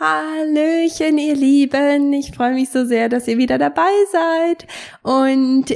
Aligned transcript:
Hallöchen, 0.00 1.18
ihr 1.18 1.36
Lieben. 1.36 2.12
Ich 2.14 2.32
freue 2.32 2.54
mich 2.54 2.70
so 2.70 2.84
sehr, 2.84 3.08
dass 3.08 3.28
ihr 3.28 3.38
wieder 3.38 3.58
dabei 3.58 3.92
seid. 4.10 4.66
Und 5.02 5.66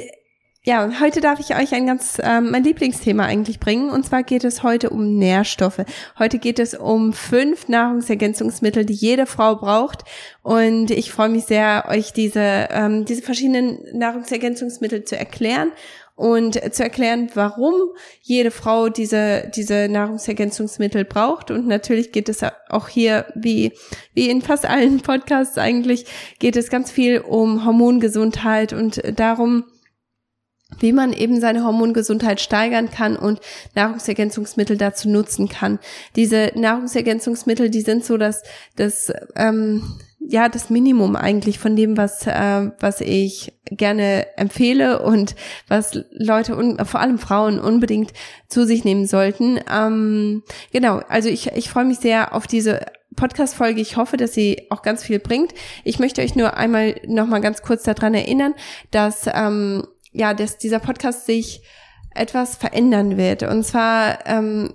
ja, 0.64 0.90
heute 1.00 1.20
darf 1.20 1.38
ich 1.38 1.54
euch 1.54 1.72
ein 1.72 1.86
ganz 1.86 2.20
ähm, 2.20 2.50
mein 2.50 2.64
Lieblingsthema 2.64 3.24
eigentlich 3.24 3.60
bringen. 3.60 3.90
Und 3.90 4.04
zwar 4.04 4.24
geht 4.24 4.42
es 4.42 4.64
heute 4.64 4.90
um 4.90 5.18
Nährstoffe. 5.18 5.84
Heute 6.18 6.40
geht 6.40 6.58
es 6.58 6.74
um 6.74 7.12
fünf 7.12 7.68
Nahrungsergänzungsmittel, 7.68 8.84
die 8.84 8.92
jede 8.92 9.24
Frau 9.24 9.54
braucht. 9.54 10.02
Und 10.42 10.90
ich 10.90 11.12
freue 11.12 11.28
mich 11.28 11.44
sehr, 11.44 11.84
euch 11.88 12.12
diese 12.12 12.68
ähm, 12.72 13.04
diese 13.04 13.22
verschiedenen 13.22 13.78
Nahrungsergänzungsmittel 13.96 15.04
zu 15.04 15.16
erklären 15.16 15.70
und 16.18 16.60
zu 16.74 16.82
erklären, 16.82 17.30
warum 17.34 17.74
jede 18.22 18.50
Frau 18.50 18.88
diese, 18.88 19.48
diese 19.54 19.88
Nahrungsergänzungsmittel 19.88 21.04
braucht. 21.04 21.52
Und 21.52 21.68
natürlich 21.68 22.10
geht 22.10 22.28
es 22.28 22.40
auch 22.68 22.88
hier, 22.88 23.26
wie, 23.36 23.72
wie 24.14 24.28
in 24.28 24.42
fast 24.42 24.66
allen 24.66 25.00
Podcasts 25.00 25.58
eigentlich, 25.58 26.06
geht 26.40 26.56
es 26.56 26.70
ganz 26.70 26.90
viel 26.90 27.20
um 27.20 27.64
Hormongesundheit 27.64 28.72
und 28.72 29.00
darum, 29.16 29.62
wie 30.80 30.92
man 30.92 31.12
eben 31.12 31.40
seine 31.40 31.62
Hormongesundheit 31.62 32.40
steigern 32.40 32.90
kann 32.90 33.16
und 33.16 33.38
Nahrungsergänzungsmittel 33.76 34.76
dazu 34.76 35.08
nutzen 35.08 35.48
kann. 35.48 35.78
Diese 36.16 36.50
Nahrungsergänzungsmittel, 36.56 37.70
die 37.70 37.82
sind 37.82 38.04
so, 38.04 38.16
dass 38.16 38.42
das 38.74 39.12
ähm, 39.36 40.00
ja 40.20 40.48
das 40.48 40.70
Minimum 40.70 41.16
eigentlich 41.16 41.58
von 41.58 41.76
dem, 41.76 41.96
was 41.96 42.26
äh, 42.26 42.70
was 42.80 43.00
ich 43.00 43.52
gerne 43.64 44.26
empfehle 44.36 45.02
und 45.02 45.34
was 45.68 45.98
Leute 46.10 46.56
und 46.56 46.84
vor 46.86 47.00
allem 47.00 47.18
Frauen 47.18 47.60
unbedingt 47.60 48.12
zu 48.48 48.66
sich 48.66 48.84
nehmen 48.84 49.06
sollten. 49.06 49.60
Ähm, 49.72 50.42
genau, 50.72 51.00
also 51.08 51.28
ich 51.28 51.52
ich 51.52 51.70
freue 51.70 51.84
mich 51.84 51.98
sehr 51.98 52.34
auf 52.34 52.46
diese 52.46 52.80
Podcast-Folge. 53.16 53.80
Ich 53.80 53.96
hoffe, 53.96 54.16
dass 54.16 54.32
sie 54.34 54.66
auch 54.70 54.82
ganz 54.82 55.02
viel 55.02 55.18
bringt. 55.18 55.52
Ich 55.84 55.98
möchte 55.98 56.22
euch 56.22 56.34
nur 56.34 56.56
einmal 56.56 57.00
noch 57.06 57.26
mal 57.26 57.40
ganz 57.40 57.62
kurz 57.62 57.82
daran 57.82 58.14
erinnern, 58.14 58.54
dass 58.90 59.28
ähm, 59.32 59.86
ja, 60.12 60.34
dass 60.34 60.58
dieser 60.58 60.78
Podcast 60.78 61.26
sich 61.26 61.62
etwas 62.14 62.56
verändern 62.56 63.16
wird. 63.16 63.42
Und 63.42 63.64
zwar 63.64 64.26
ähm, 64.26 64.74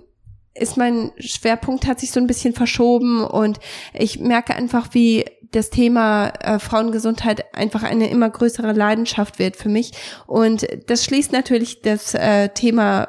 ist 0.54 0.76
mein 0.76 1.12
Schwerpunkt 1.18 1.86
hat 1.86 2.00
sich 2.00 2.12
so 2.12 2.20
ein 2.20 2.26
bisschen 2.26 2.54
verschoben 2.54 3.24
und 3.24 3.58
ich 3.92 4.20
merke 4.20 4.54
einfach, 4.54 4.88
wie 4.92 5.24
das 5.50 5.70
Thema 5.70 6.28
äh, 6.40 6.58
Frauengesundheit 6.58 7.54
einfach 7.54 7.82
eine 7.82 8.10
immer 8.10 8.30
größere 8.30 8.72
Leidenschaft 8.72 9.38
wird 9.38 9.56
für 9.56 9.68
mich. 9.68 9.92
Und 10.26 10.66
das 10.86 11.04
schließt 11.04 11.32
natürlich 11.32 11.82
das 11.82 12.14
äh, 12.14 12.48
Thema 12.48 13.08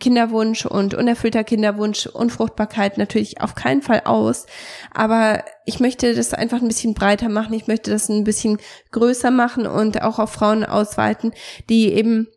Kinderwunsch 0.00 0.66
und 0.66 0.94
unerfüllter 0.94 1.44
Kinderwunsch, 1.44 2.06
Unfruchtbarkeit 2.06 2.98
natürlich 2.98 3.40
auf 3.40 3.54
keinen 3.54 3.80
Fall 3.80 4.02
aus. 4.04 4.46
Aber 4.92 5.44
ich 5.64 5.80
möchte 5.80 6.14
das 6.14 6.34
einfach 6.34 6.60
ein 6.60 6.68
bisschen 6.68 6.94
breiter 6.94 7.30
machen. 7.30 7.54
Ich 7.54 7.66
möchte 7.68 7.90
das 7.90 8.08
ein 8.08 8.24
bisschen 8.24 8.58
größer 8.92 9.30
machen 9.30 9.66
und 9.66 10.02
auch 10.02 10.18
auf 10.18 10.30
Frauen 10.30 10.64
ausweiten, 10.64 11.32
die 11.70 11.92
eben 11.92 12.28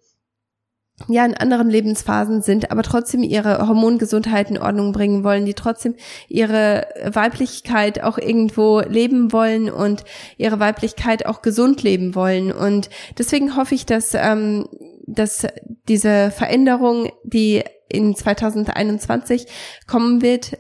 ja 1.07 1.25
in 1.25 1.35
anderen 1.35 1.69
Lebensphasen 1.69 2.41
sind, 2.41 2.71
aber 2.71 2.83
trotzdem 2.83 3.23
ihre 3.23 3.67
Hormongesundheit 3.67 4.49
in 4.49 4.57
Ordnung 4.57 4.91
bringen 4.91 5.23
wollen, 5.23 5.45
die 5.45 5.53
trotzdem 5.53 5.95
ihre 6.27 6.87
Weiblichkeit 7.05 8.03
auch 8.03 8.17
irgendwo 8.17 8.81
leben 8.81 9.31
wollen 9.31 9.69
und 9.69 10.03
ihre 10.37 10.59
Weiblichkeit 10.59 11.25
auch 11.25 11.41
gesund 11.41 11.83
leben 11.83 12.15
wollen. 12.15 12.51
Und 12.51 12.89
deswegen 13.17 13.55
hoffe 13.55 13.75
ich, 13.75 13.85
dass 13.85 14.13
ähm, 14.13 14.65
dass 15.07 15.47
diese 15.87 16.31
Veränderung, 16.31 17.11
die 17.23 17.63
in 17.89 18.15
2021 18.15 19.47
kommen 19.87 20.21
wird, 20.21 20.57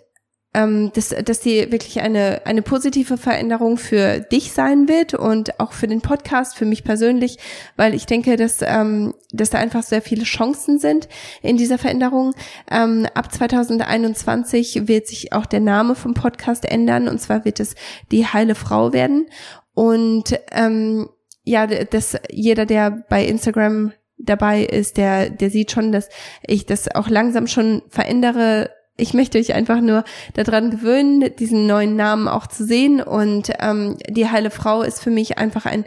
ähm, 0.53 0.91
dass, 0.93 1.09
dass 1.09 1.39
die 1.39 1.71
wirklich 1.71 2.01
eine, 2.01 2.41
eine 2.45 2.61
positive 2.61 3.17
Veränderung 3.17 3.77
für 3.77 4.19
dich 4.19 4.51
sein 4.51 4.87
wird 4.87 5.13
und 5.13 5.59
auch 5.59 5.71
für 5.71 5.87
den 5.87 6.01
Podcast, 6.01 6.55
für 6.55 6.65
mich 6.65 6.83
persönlich, 6.83 7.37
weil 7.77 7.93
ich 7.93 8.05
denke, 8.05 8.35
dass, 8.35 8.59
ähm, 8.61 9.13
dass 9.31 9.49
da 9.49 9.59
einfach 9.59 9.83
sehr 9.83 10.01
viele 10.01 10.23
Chancen 10.23 10.79
sind 10.79 11.07
in 11.41 11.57
dieser 11.57 11.77
Veränderung. 11.77 12.33
Ähm, 12.69 13.07
ab 13.13 13.31
2021 13.31 14.87
wird 14.87 15.07
sich 15.07 15.33
auch 15.33 15.45
der 15.45 15.61
Name 15.61 15.95
vom 15.95 16.13
Podcast 16.13 16.65
ändern 16.65 17.07
und 17.07 17.19
zwar 17.19 17.45
wird 17.45 17.59
es 17.59 17.75
die 18.11 18.27
heile 18.27 18.55
Frau 18.55 18.93
werden 18.93 19.27
und 19.73 20.37
ähm, 20.51 21.09
ja, 21.43 21.65
dass 21.65 22.17
jeder, 22.29 22.65
der 22.65 23.03
bei 23.09 23.25
Instagram 23.25 23.93
dabei 24.17 24.63
ist, 24.63 24.97
der, 24.97 25.29
der 25.29 25.49
sieht 25.49 25.71
schon, 25.71 25.91
dass 25.91 26.09
ich 26.45 26.65
das 26.65 26.93
auch 26.93 27.09
langsam 27.09 27.47
schon 27.47 27.81
verändere. 27.89 28.69
Ich 28.97 29.13
möchte 29.13 29.39
euch 29.39 29.53
einfach 29.53 29.81
nur 29.81 30.03
daran 30.33 30.69
gewöhnen, 30.69 31.35
diesen 31.39 31.65
neuen 31.65 31.95
Namen 31.95 32.27
auch 32.27 32.47
zu 32.47 32.65
sehen. 32.65 33.01
Und 33.01 33.51
ähm, 33.59 33.97
die 34.09 34.29
heile 34.29 34.51
Frau 34.51 34.81
ist 34.81 35.01
für 35.01 35.11
mich 35.11 35.37
einfach 35.37 35.65
ein 35.65 35.85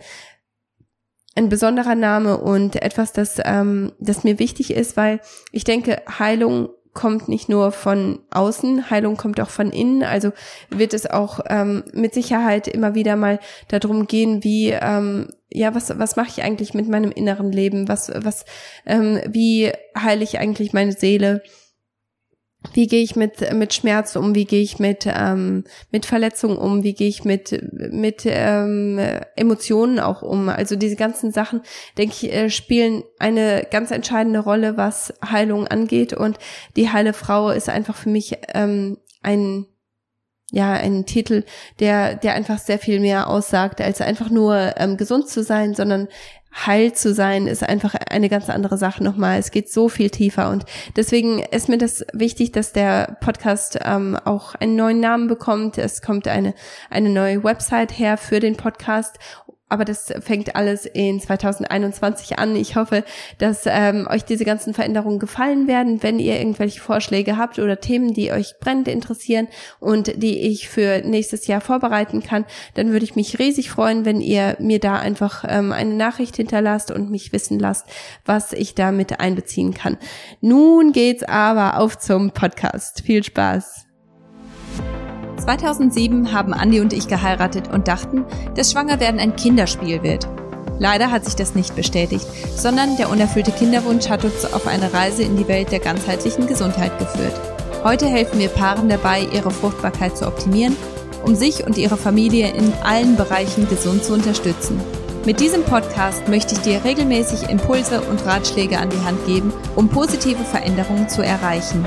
ein 1.37 1.48
besonderer 1.48 1.94
Name 1.94 2.38
und 2.38 2.81
etwas, 2.81 3.12
das, 3.12 3.41
ähm, 3.44 3.92
das 3.98 4.25
mir 4.25 4.38
wichtig 4.38 4.72
ist, 4.72 4.97
weil 4.97 5.20
ich 5.50 5.65
denke, 5.65 6.03
Heilung 6.19 6.69
kommt 6.92 7.28
nicht 7.28 7.48
nur 7.48 7.72
von 7.72 8.20
außen, 8.31 8.88
Heilung 8.88 9.16
kommt 9.16 9.41
auch 9.41 9.50
von 9.50 9.71
innen. 9.71 10.04
Also 10.04 10.31
wird 10.71 10.94
es 10.94 11.10
auch 11.10 11.41
ähm, 11.48 11.82
mit 11.92 12.15
Sicherheit 12.15 12.69
immer 12.69 12.94
wieder 12.94 13.16
mal 13.16 13.41
darum 13.69 14.06
gehen, 14.06 14.44
wie 14.44 14.71
ähm, 14.71 15.28
ja, 15.50 15.75
was, 15.75 15.98
was 15.98 16.16
mache 16.16 16.28
ich 16.28 16.42
eigentlich 16.44 16.72
mit 16.72 16.88
meinem 16.88 17.10
inneren 17.10 17.50
Leben? 17.50 17.88
Was, 17.88 18.12
was, 18.15 18.44
ähm, 18.86 19.21
wie 19.28 19.72
heile 19.98 20.22
ich 20.22 20.38
eigentlich 20.38 20.72
meine 20.72 20.92
Seele? 20.92 21.42
Wie 22.73 22.87
gehe 22.87 23.03
ich 23.03 23.15
mit, 23.15 23.53
mit 23.53 23.75
Schmerz 23.75 24.17
um? 24.17 24.35
Wie 24.35 24.47
gehe 24.47 24.63
ich 24.63 24.79
mit, 24.79 25.07
ähm, 25.07 25.65
mit 25.91 26.07
Verletzungen 26.07 26.57
um? 26.57 26.83
Wie 26.83 26.95
gehe 26.95 27.09
ich 27.09 27.25
mit, 27.25 27.61
mit 27.73 28.23
ähm, 28.25 28.99
Emotionen 29.37 30.01
auch 30.01 30.23
um? 30.23 30.49
Also 30.49 30.77
diese 30.77 30.97
ganzen 30.97 31.31
Sachen, 31.31 31.63
denke 31.99 32.15
ich, 32.15 32.33
äh, 32.33 32.51
spielen 32.51 33.05
eine 33.19 33.67
ganz 33.71 33.91
entscheidende 33.91 34.41
Rolle, 34.41 34.77
was 34.77 35.13
Heilung 35.25 35.67
angeht. 35.69 36.15
Und 36.15 36.39
die 36.77 36.91
heile 36.91 37.13
Frau 37.13 37.51
ist 37.51 37.69
einfach 37.69 37.97
für 37.97 38.11
mich 38.11 38.39
ähm, 38.55 38.99
ein 39.23 39.67
ja 40.51 40.73
ein 40.73 41.05
Titel, 41.05 41.45
der 41.81 42.15
der 42.15 42.35
einfach 42.35 42.59
sehr 42.59 42.79
viel 42.79 43.01
mehr 43.01 43.29
aussagt, 43.29 43.81
als 43.81 44.01
einfach 44.01 44.31
nur 44.31 44.75
ähm, 44.77 44.97
gesund 44.97 45.29
zu 45.29 45.43
sein, 45.43 45.75
sondern 45.75 46.09
heil 46.54 46.92
zu 46.92 47.12
sein 47.12 47.47
ist 47.47 47.62
einfach 47.62 47.94
eine 47.94 48.28
ganz 48.28 48.48
andere 48.48 48.78
Sache 48.78 49.03
nochmal. 49.03 49.38
Es 49.38 49.50
geht 49.50 49.70
so 49.70 49.88
viel 49.88 50.10
tiefer 50.10 50.50
und 50.50 50.65
deswegen 50.97 51.41
ist 51.41 51.69
mir 51.69 51.78
das 51.78 52.04
wichtig, 52.12 52.53
dass 52.53 52.72
der 52.72 53.16
Podcast 53.20 53.78
ähm, 53.82 54.16
auch 54.25 54.54
einen 54.54 54.76
neuen 54.76 55.00
Namen 55.00 55.26
bekommt. 55.26 55.78
Es 55.78 56.00
kommt 56.00 56.28
eine 56.28 56.54
eine 56.91 57.10
neue 57.10 57.42
Website 57.42 57.98
her 57.98 58.16
für 58.16 58.41
den 58.41 58.56
Podcast 58.56 59.19
aber 59.69 59.85
das 59.85 60.13
fängt 60.21 60.57
alles 60.57 60.87
in 60.87 61.21
2021 61.21 62.39
an. 62.39 62.55
Ich 62.55 62.77
hoffe, 62.77 63.03
dass 63.39 63.63
ähm, 63.67 64.07
euch 64.11 64.25
diese 64.25 64.45
ganzen 64.45 64.75
Veränderungen 64.75 65.19
gefallen 65.19 65.67
werden. 65.67 66.03
Wenn 66.03 66.19
ihr 66.19 66.39
irgendwelche 66.39 66.81
Vorschläge 66.81 67.39
habt 67.39 67.59
oder 67.59 67.81
Themen, 67.81 68.13
die 68.13 68.31
euch 68.31 68.55
brennend 68.61 68.89
interessieren 68.89 69.49
und 69.81 70.23
die 70.23 70.39
ich 70.41 70.69
für 70.69 71.03
nächstes 71.05 71.47
Jahr 71.47 71.61
vorbereiten 71.61 72.23
kann, 72.23 72.45
dann 72.75 72.93
würde 72.93 73.05
ich 73.05 73.17
mich 73.17 73.39
riesig 73.39 73.71
freuen, 73.71 74.05
wenn 74.05 74.21
ihr 74.21 74.57
mir 74.61 74.81
da 74.81 74.97
einfach 74.97 75.45
ähm, 75.49 75.73
eine 75.73 75.95
Nachricht 75.95 76.37
hinterlasst 76.37 76.91
und 76.91 77.11
mich 77.11 77.33
wissen 77.33 77.59
lasst, 77.59 77.87
was 78.25 78.53
ich 78.53 78.75
damit 78.75 79.19
einbeziehen 79.19 79.73
kann. 79.73 79.97
Nun 80.41 80.93
geht's 80.93 81.23
aber 81.23 81.79
auf 81.79 81.99
zum 81.99 82.33
Podcast. 82.33 83.03
Viel 83.05 83.25
Spaß! 83.25 83.87
2007 85.37 86.33
haben 86.33 86.55
Andi 86.55 86.81
und 86.81 86.93
ich 86.93 87.09
geheiratet 87.09 87.72
und 87.72 87.89
dachten, 87.89 88.25
dass 88.55 88.72
Schwangerwerden 88.72 89.21
ein 89.21 89.37
Kinderspiel 89.37 90.03
wird. 90.03 90.28
Leider 90.78 91.11
hat 91.11 91.25
sich 91.25 91.37
das 91.37 91.55
nicht 91.55 91.77
bestätigt, 91.77 92.27
sondern 92.56 92.97
der 92.97 93.11
unerfüllte 93.11 93.53
Kinderwunsch 93.53 94.09
hat 94.09 94.25
uns 94.25 94.45
auf 94.45 94.67
eine 94.67 94.93
Reise 94.93 95.22
in 95.22 95.37
die 95.37 95.49
Welt 95.49 95.71
der 95.71 95.78
ganzheitlichen 95.78 96.47
Gesundheit 96.47 96.99
geführt. 96.99 97.34
Heute 97.84 98.06
helfen 98.06 98.39
wir 98.39 98.49
Paaren 98.49 98.89
dabei, 98.89 99.27
ihre 99.33 99.50
Fruchtbarkeit 99.50 100.17
zu 100.17 100.27
optimieren, 100.27 100.77
um 101.25 101.34
sich 101.34 101.66
und 101.66 101.78
ihre 101.78 101.97
Familie 101.97 102.53
in 102.53 102.72
allen 102.83 103.16
Bereichen 103.16 103.69
gesund 103.69 104.04
zu 104.04 104.15
unterstützen. 104.15 104.81
Mit 105.27 105.41
diesem 105.41 105.63
Podcast 105.63 106.28
möchte 106.28 106.54
ich 106.54 106.60
dir 106.60 106.84
regelmäßig 106.84 107.48
Impulse 107.48 108.03
und 108.03 108.27
Ratschläge 108.27 108.78
an 108.78 108.91
die 108.91 109.04
Hand 109.07 109.25
geben, 109.27 109.53
um 109.75 109.89
positive 109.89 110.45
Veränderungen 110.45 111.09
zu 111.09 111.22
erreichen. 111.22 111.84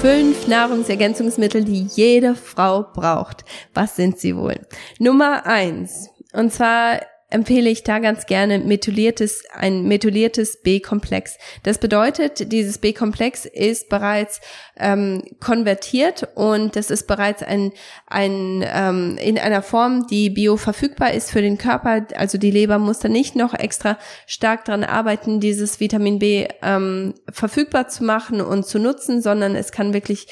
Fünf 0.00 0.46
Nahrungsergänzungsmittel, 0.46 1.64
die 1.64 1.88
jede 1.94 2.34
Frau 2.34 2.82
braucht. 2.82 3.44
Was 3.74 3.96
sind 3.96 4.18
sie 4.18 4.36
wohl? 4.36 4.60
Nummer 4.98 5.46
eins. 5.46 6.10
Und 6.32 6.52
zwar 6.52 7.00
empfehle 7.28 7.70
ich 7.70 7.82
da 7.82 7.98
ganz 7.98 8.26
gerne 8.26 8.58
methyliertes, 8.60 9.44
ein 9.52 9.82
methyliertes 9.84 10.62
B-Komplex. 10.62 11.38
Das 11.64 11.78
bedeutet, 11.78 12.52
dieses 12.52 12.78
B-Komplex 12.78 13.46
ist 13.46 13.88
bereits 13.88 14.40
ähm, 14.76 15.22
konvertiert 15.40 16.28
und 16.36 16.76
das 16.76 16.90
ist 16.90 17.06
bereits 17.06 17.42
ein, 17.42 17.72
ein 18.06 18.64
ähm, 18.66 19.18
in 19.20 19.38
einer 19.38 19.62
Form, 19.62 20.06
die 20.06 20.30
bioverfügbar 20.30 21.12
ist 21.12 21.30
für 21.30 21.42
den 21.42 21.58
Körper. 21.58 22.06
Also 22.16 22.38
die 22.38 22.50
Leber 22.50 22.78
muss 22.78 23.00
da 23.00 23.08
nicht 23.08 23.34
noch 23.34 23.54
extra 23.54 23.98
stark 24.26 24.64
dran 24.64 24.84
arbeiten, 24.84 25.40
dieses 25.40 25.80
Vitamin 25.80 26.18
B 26.20 26.46
ähm, 26.62 27.14
verfügbar 27.32 27.88
zu 27.88 28.04
machen 28.04 28.40
und 28.40 28.66
zu 28.66 28.78
nutzen, 28.78 29.20
sondern 29.20 29.56
es 29.56 29.72
kann 29.72 29.92
wirklich 29.92 30.28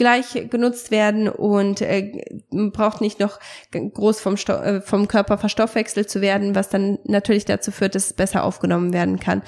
gleich 0.00 0.48
genutzt 0.48 0.90
werden 0.90 1.28
und 1.28 1.82
äh, 1.82 2.24
braucht 2.50 3.02
nicht 3.02 3.20
noch 3.20 3.38
groß 3.70 4.18
vom, 4.18 4.38
Sto 4.38 4.54
äh, 4.54 4.80
vom 4.80 5.08
Körper 5.08 5.36
verstoffwechselt 5.36 6.08
zu 6.08 6.22
werden, 6.22 6.54
was 6.54 6.70
dann 6.70 6.98
natürlich 7.04 7.44
dazu 7.44 7.70
führt, 7.70 7.94
dass 7.94 8.06
es 8.06 8.12
besser 8.14 8.44
aufgenommen 8.44 8.94
werden 8.94 9.20
kann. 9.20 9.42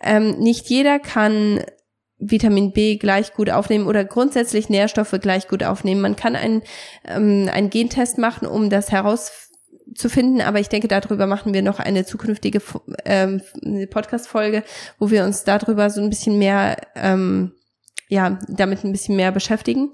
Ähm, 0.00 0.38
nicht 0.38 0.68
jeder 0.68 1.00
kann 1.00 1.60
Vitamin 2.20 2.70
B 2.72 2.98
gleich 2.98 3.34
gut 3.34 3.50
aufnehmen 3.50 3.88
oder 3.88 4.04
grundsätzlich 4.04 4.68
Nährstoffe 4.68 5.16
gleich 5.20 5.48
gut 5.48 5.64
aufnehmen. 5.64 6.02
Man 6.02 6.14
kann 6.14 6.36
einen, 6.36 6.62
ähm, 7.04 7.50
einen 7.52 7.70
Gentest 7.70 8.16
machen, 8.16 8.46
um 8.46 8.70
das 8.70 8.92
herauszufinden, 8.92 10.40
aber 10.40 10.60
ich 10.60 10.68
denke, 10.68 10.86
darüber 10.86 11.26
machen 11.26 11.52
wir 11.52 11.62
noch 11.62 11.80
eine 11.80 12.06
zukünftige 12.06 12.62
ähm, 13.04 13.42
Podcast-Folge, 13.90 14.62
wo 15.00 15.10
wir 15.10 15.24
uns 15.24 15.42
darüber 15.42 15.90
so 15.90 16.00
ein 16.00 16.10
bisschen 16.10 16.38
mehr 16.38 16.76
ähm, 16.94 17.56
ja, 18.08 18.38
damit 18.48 18.84
ein 18.84 18.92
bisschen 18.92 19.16
mehr 19.16 19.32
beschäftigen. 19.32 19.92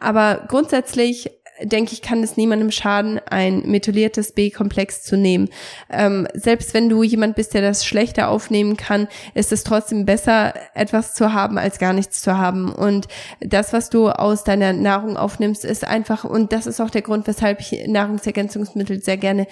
Aber 0.00 0.44
grundsätzlich 0.48 1.30
denke 1.62 1.92
ich, 1.92 2.02
kann 2.02 2.22
es 2.22 2.36
niemandem 2.36 2.70
schaden, 2.70 3.20
ein 3.28 3.62
methyliertes 3.66 4.32
B-Komplex 4.32 5.02
zu 5.02 5.16
nehmen. 5.16 5.48
Ähm, 5.90 6.26
selbst 6.34 6.74
wenn 6.74 6.88
du 6.88 7.02
jemand 7.02 7.36
bist, 7.36 7.54
der 7.54 7.62
das 7.62 7.84
schlechter 7.84 8.28
aufnehmen 8.28 8.76
kann, 8.76 9.08
ist 9.34 9.52
es 9.52 9.64
trotzdem 9.64 10.04
besser, 10.04 10.54
etwas 10.74 11.14
zu 11.14 11.32
haben, 11.32 11.58
als 11.58 11.78
gar 11.78 11.92
nichts 11.92 12.20
zu 12.20 12.36
haben. 12.36 12.72
Und 12.72 13.06
das, 13.40 13.72
was 13.72 13.90
du 13.90 14.08
aus 14.08 14.44
deiner 14.44 14.72
Nahrung 14.72 15.16
aufnimmst, 15.16 15.64
ist 15.64 15.86
einfach, 15.86 16.24
und 16.24 16.52
das 16.52 16.66
ist 16.66 16.80
auch 16.80 16.90
der 16.90 17.02
Grund, 17.02 17.26
weshalb 17.26 17.60
ich 17.60 17.86
Nahrungsergänzungsmittel 17.86 19.02
sehr 19.02 19.16
gerne 19.16 19.46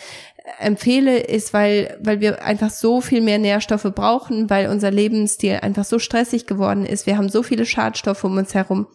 empfehle, 0.58 1.18
ist, 1.18 1.52
weil, 1.52 1.98
weil 2.02 2.20
wir 2.20 2.42
einfach 2.44 2.70
so 2.70 3.00
viel 3.00 3.20
mehr 3.20 3.38
Nährstoffe 3.38 3.90
brauchen, 3.94 4.50
weil 4.50 4.68
unser 4.68 4.90
Lebensstil 4.90 5.58
einfach 5.62 5.84
so 5.84 5.98
stressig 5.98 6.46
geworden 6.46 6.84
ist. 6.84 7.06
Wir 7.06 7.16
haben 7.16 7.28
so 7.28 7.42
viele 7.42 7.66
Schadstoffe 7.66 8.24
um 8.24 8.36
uns 8.36 8.54
herum. 8.54 8.86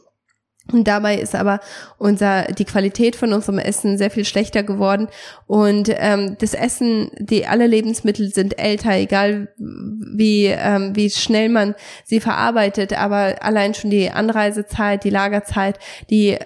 Und 0.72 0.88
dabei 0.88 1.18
ist 1.18 1.36
aber 1.36 1.60
unser 2.00 2.44
die 2.46 2.66
Qualität 2.66 3.16
von 3.16 3.34
unserem 3.34 3.60
Essen 3.60 4.00
sehr 4.00 4.10
viel 4.10 4.26
schlechter 4.26 4.64
geworden. 4.64 5.10
Und 5.46 5.90
ähm, 5.94 6.38
das 6.40 6.56
Essen, 6.56 7.12
die 7.20 7.46
alle 7.46 7.68
Lebensmittel 7.68 8.34
sind 8.34 8.58
älter, 8.58 8.94
egal 8.94 9.54
wie 9.58 10.48
ähm, 10.48 10.96
wie 10.96 11.12
schnell 11.12 11.50
man 11.50 11.76
sie 12.04 12.20
verarbeitet. 12.20 12.98
Aber 12.98 13.44
allein 13.44 13.76
schon 13.76 13.92
die 13.92 14.10
Anreisezeit, 14.10 15.04
die 15.04 15.12
Lagerzeit, 15.12 15.78
die 16.10 16.40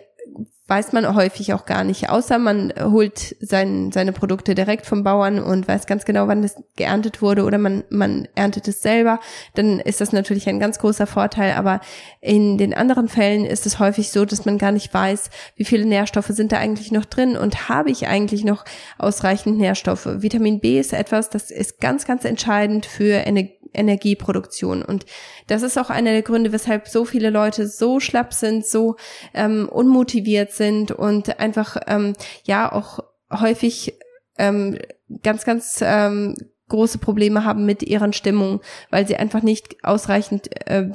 weiß 0.70 0.94
man 0.94 1.16
häufig 1.16 1.54
auch 1.54 1.66
gar 1.66 1.84
nicht, 1.84 2.10
außer 2.10 2.38
man 2.38 2.72
holt 2.80 3.36
sein, 3.40 3.92
seine 3.92 4.12
Produkte 4.12 4.54
direkt 4.54 4.86
vom 4.86 5.04
Bauern 5.04 5.40
und 5.40 5.68
weiß 5.68 5.88
ganz 5.88 6.06
genau, 6.06 6.28
wann 6.28 6.42
das 6.44 6.56
geerntet 6.76 7.22
wurde 7.22 7.44
oder 7.44 7.58
man, 7.58 7.84
man 7.90 8.28
erntet 8.36 8.68
es 8.68 8.82
selber, 8.82 9.20
dann 9.56 9.80
ist 9.80 10.00
das 10.00 10.12
natürlich 10.12 10.48
ein 10.48 10.60
ganz 10.60 10.80
großer 10.80 11.08
Vorteil. 11.08 11.54
Aber 11.54 11.82
in 12.22 12.58
den 12.58 12.74
anderen 12.74 13.08
Fällen 13.08 13.46
ist 13.46 13.66
es 13.66 13.80
häufig 13.80 14.12
so, 14.12 14.26
dass 14.26 14.46
man 14.46 14.58
gar 14.58 14.72
nicht 14.72 14.94
weiß, 14.94 15.30
wie 15.56 15.66
viele 15.66 15.86
Nährstoffe 15.86 16.28
sind 16.28 16.52
da 16.52 16.58
eigentlich 16.58 16.92
noch 16.92 17.06
drin 17.06 17.36
und 17.36 17.70
habe 17.70 17.90
ich 17.90 18.08
eigentlich 18.08 18.44
noch 18.44 18.64
ausreichend 18.98 19.58
Nährstoffe. 19.58 20.08
Vitamin 20.22 20.60
B 20.60 20.80
ist 20.80 20.94
etwas, 20.94 21.30
das 21.30 21.52
ist 21.52 21.80
ganz, 21.82 22.06
ganz 22.06 22.26
entscheidend 22.26 22.86
für 22.86 23.26
Energie 23.26 23.59
Energieproduktion. 23.74 24.82
Und 24.82 25.06
das 25.48 25.62
ist 25.62 25.78
auch 25.78 25.90
einer 25.90 26.12
der 26.12 26.22
Gründe, 26.22 26.52
weshalb 26.52 26.88
so 26.88 27.06
viele 27.06 27.30
Leute 27.30 27.68
so 27.68 28.00
schlapp 28.00 28.34
sind, 28.34 28.66
so 28.66 28.96
ähm, 29.34 29.68
unmotiviert 29.70 30.52
sind 30.52 30.92
und 30.92 31.40
einfach 31.40 31.78
ähm, 31.88 32.14
ja 32.44 32.72
auch 32.72 33.00
häufig 33.32 33.94
ähm, 34.38 34.78
ganz, 35.22 35.46
ganz 35.46 35.80
ähm, 35.82 36.36
große 36.70 37.00
Probleme 37.00 37.44
haben 37.44 37.66
mit 37.66 37.84
ihren 37.84 38.14
Stimmungen, 38.14 38.62
weil 38.90 39.06
sie 39.08 39.18
einfach 39.18 39.42
nicht 39.42 39.84
ausreichend 39.84 40.50
äh, 40.68 40.88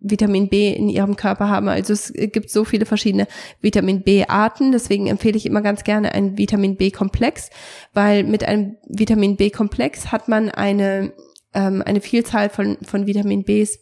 Vitamin 0.00 0.48
B 0.48 0.72
in 0.72 0.88
ihrem 0.88 1.16
Körper 1.16 1.48
haben. 1.48 1.68
Also 1.68 1.92
es 1.92 2.12
gibt 2.12 2.50
so 2.50 2.64
viele 2.64 2.84
verschiedene 2.84 3.26
Vitamin 3.60 4.02
B-Arten, 4.02 4.72
deswegen 4.72 5.06
empfehle 5.06 5.36
ich 5.36 5.46
immer 5.46 5.62
ganz 5.62 5.84
gerne 5.84 6.12
einen 6.12 6.36
Vitamin 6.36 6.76
B-Komplex, 6.76 7.50
weil 7.94 8.24
mit 8.24 8.44
einem 8.44 8.76
Vitamin 8.86 9.36
B-Komplex 9.36 10.12
hat 10.12 10.28
man 10.28 10.50
eine 10.50 11.12
ähm, 11.54 11.82
eine 11.84 12.00
Vielzahl 12.00 12.48
von, 12.50 12.78
von 12.82 13.06
Vitamin 13.06 13.44
Bs. 13.44 13.78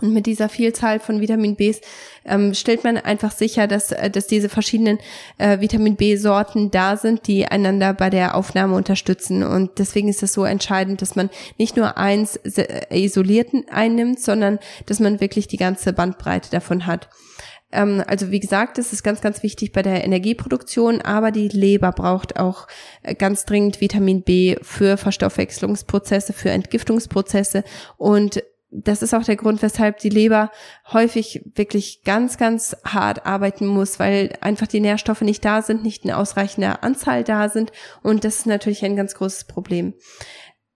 Und 0.00 0.12
mit 0.12 0.26
dieser 0.26 0.48
Vielzahl 0.48 0.98
von 0.98 1.20
Vitamin 1.20 1.54
Bs 1.54 1.80
ähm, 2.24 2.54
stellt 2.54 2.82
man 2.82 2.96
einfach 2.96 3.30
sicher, 3.30 3.68
dass, 3.68 3.92
äh, 3.92 4.10
dass 4.10 4.26
diese 4.26 4.48
verschiedenen 4.48 4.98
äh, 5.38 5.60
Vitamin 5.60 5.96
B-Sorten 5.96 6.70
da 6.70 6.96
sind, 6.96 7.28
die 7.28 7.46
einander 7.46 7.94
bei 7.94 8.10
der 8.10 8.34
Aufnahme 8.34 8.74
unterstützen. 8.74 9.44
Und 9.44 9.78
deswegen 9.78 10.08
ist 10.08 10.24
es 10.24 10.32
so 10.32 10.44
entscheidend, 10.44 11.02
dass 11.02 11.14
man 11.14 11.30
nicht 11.56 11.76
nur 11.76 11.96
eins 11.96 12.36
äh, 12.36 12.84
isolierten 12.90 13.66
einnimmt, 13.70 14.20
sondern 14.20 14.58
dass 14.86 14.98
man 14.98 15.20
wirklich 15.20 15.46
die 15.46 15.56
ganze 15.56 15.92
Bandbreite 15.92 16.50
davon 16.50 16.86
hat. 16.86 17.08
Ähm, 17.72 18.02
also 18.06 18.30
wie 18.30 18.40
gesagt, 18.40 18.78
das 18.78 18.92
ist 18.92 19.02
ganz, 19.02 19.20
ganz 19.20 19.42
wichtig 19.42 19.72
bei 19.72 19.82
der 19.82 20.04
Energieproduktion, 20.04 21.00
aber 21.00 21.30
die 21.30 21.48
Leber 21.48 21.92
braucht 21.92 22.38
auch 22.38 22.66
äh, 23.02 23.14
ganz 23.14 23.44
dringend 23.44 23.80
Vitamin 23.80 24.22
B 24.22 24.56
für 24.62 24.96
Verstoffwechslungsprozesse, 24.96 26.32
für 26.32 26.50
Entgiftungsprozesse 26.50 27.64
und 27.96 28.42
das 28.70 29.00
ist 29.00 29.14
auch 29.14 29.22
der 29.22 29.36
Grund, 29.36 29.62
weshalb 29.62 29.98
die 29.98 30.08
Leber 30.08 30.50
häufig 30.92 31.42
wirklich 31.54 32.02
ganz, 32.04 32.36
ganz 32.36 32.76
hart 32.84 33.24
arbeiten 33.24 33.66
muss, 33.66 33.98
weil 33.98 34.36
einfach 34.40 34.66
die 34.66 34.80
Nährstoffe 34.80 35.20
nicht 35.20 35.44
da 35.44 35.62
sind, 35.62 35.84
nicht 35.84 36.04
in 36.04 36.10
ausreichender 36.10 36.82
Anzahl 36.82 37.22
da 37.22 37.48
sind. 37.48 37.70
Und 38.02 38.24
das 38.24 38.38
ist 38.38 38.46
natürlich 38.46 38.84
ein 38.84 38.96
ganz 38.96 39.14
großes 39.14 39.44
Problem. 39.44 39.94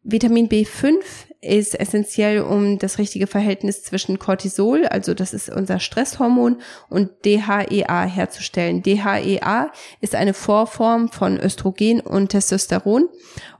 Vitamin 0.02 0.49
B5 0.49 0.94
ist 1.43 1.79
essentiell, 1.79 2.43
um 2.43 2.79
das 2.79 2.99
richtige 2.99 3.26
Verhältnis 3.26 3.82
zwischen 3.82 4.19
Cortisol, 4.19 4.87
also 4.87 5.14
das 5.14 5.32
ist 5.32 5.49
unser 5.49 5.79
Stresshormon, 5.79 6.61
und 6.88 7.11
DHEA 7.25 8.05
herzustellen. 8.05 8.82
DHEA 8.82 9.73
ist 10.00 10.14
eine 10.14 10.35
Vorform 10.35 11.11
von 11.11 11.38
Östrogen 11.38 12.00
und 12.00 12.29
Testosteron 12.29 13.08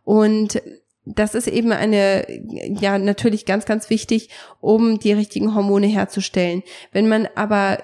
und 0.05 0.61
das 1.07 1.35
ist 1.35 1.49
eben 1.49 1.73
eine, 1.73 2.27
ja, 2.81 2.99
natürlich 2.99 3.47
ganz, 3.47 3.65
ganz 3.65 3.91
wichtig, 3.91 4.29
um 4.61 4.99
die 4.99 5.13
richtigen 5.13 5.55
Hormone 5.55 5.87
herzustellen. 5.87 6.63
Wenn 6.93 7.09
man 7.09 7.29
aber 7.35 7.79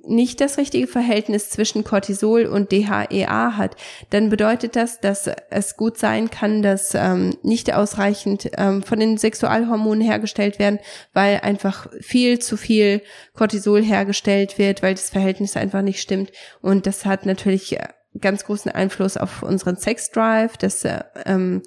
nicht 0.00 0.40
das 0.40 0.58
richtige 0.58 0.86
Verhältnis 0.86 1.50
zwischen 1.50 1.84
Cortisol 1.84 2.46
und 2.46 2.72
DHEA 2.72 3.56
hat, 3.56 3.76
dann 4.10 4.30
bedeutet 4.30 4.76
das, 4.76 5.00
dass 5.00 5.30
es 5.50 5.76
gut 5.76 5.98
sein 5.98 6.30
kann, 6.30 6.62
dass 6.62 6.94
ähm, 6.94 7.36
nicht 7.42 7.72
ausreichend 7.74 8.50
ähm, 8.56 8.82
von 8.82 9.00
den 9.00 9.18
Sexualhormonen 9.18 10.02
hergestellt 10.02 10.58
werden, 10.58 10.78
weil 11.12 11.40
einfach 11.40 11.88
viel 12.00 12.38
zu 12.38 12.56
viel 12.56 13.02
Cortisol 13.34 13.82
hergestellt 13.82 14.58
wird, 14.58 14.82
weil 14.82 14.94
das 14.94 15.10
Verhältnis 15.10 15.56
einfach 15.56 15.82
nicht 15.82 16.00
stimmt. 16.00 16.32
Und 16.62 16.86
das 16.86 17.04
hat 17.04 17.26
natürlich 17.26 17.78
äh, 17.78 17.88
ganz 18.20 18.44
großen 18.44 18.70
Einfluss 18.70 19.16
auf 19.16 19.42
unseren 19.42 19.76
Sexdrive. 19.76 20.56
Das 20.58 20.84
äh, 20.84 21.00
ähm, 21.26 21.62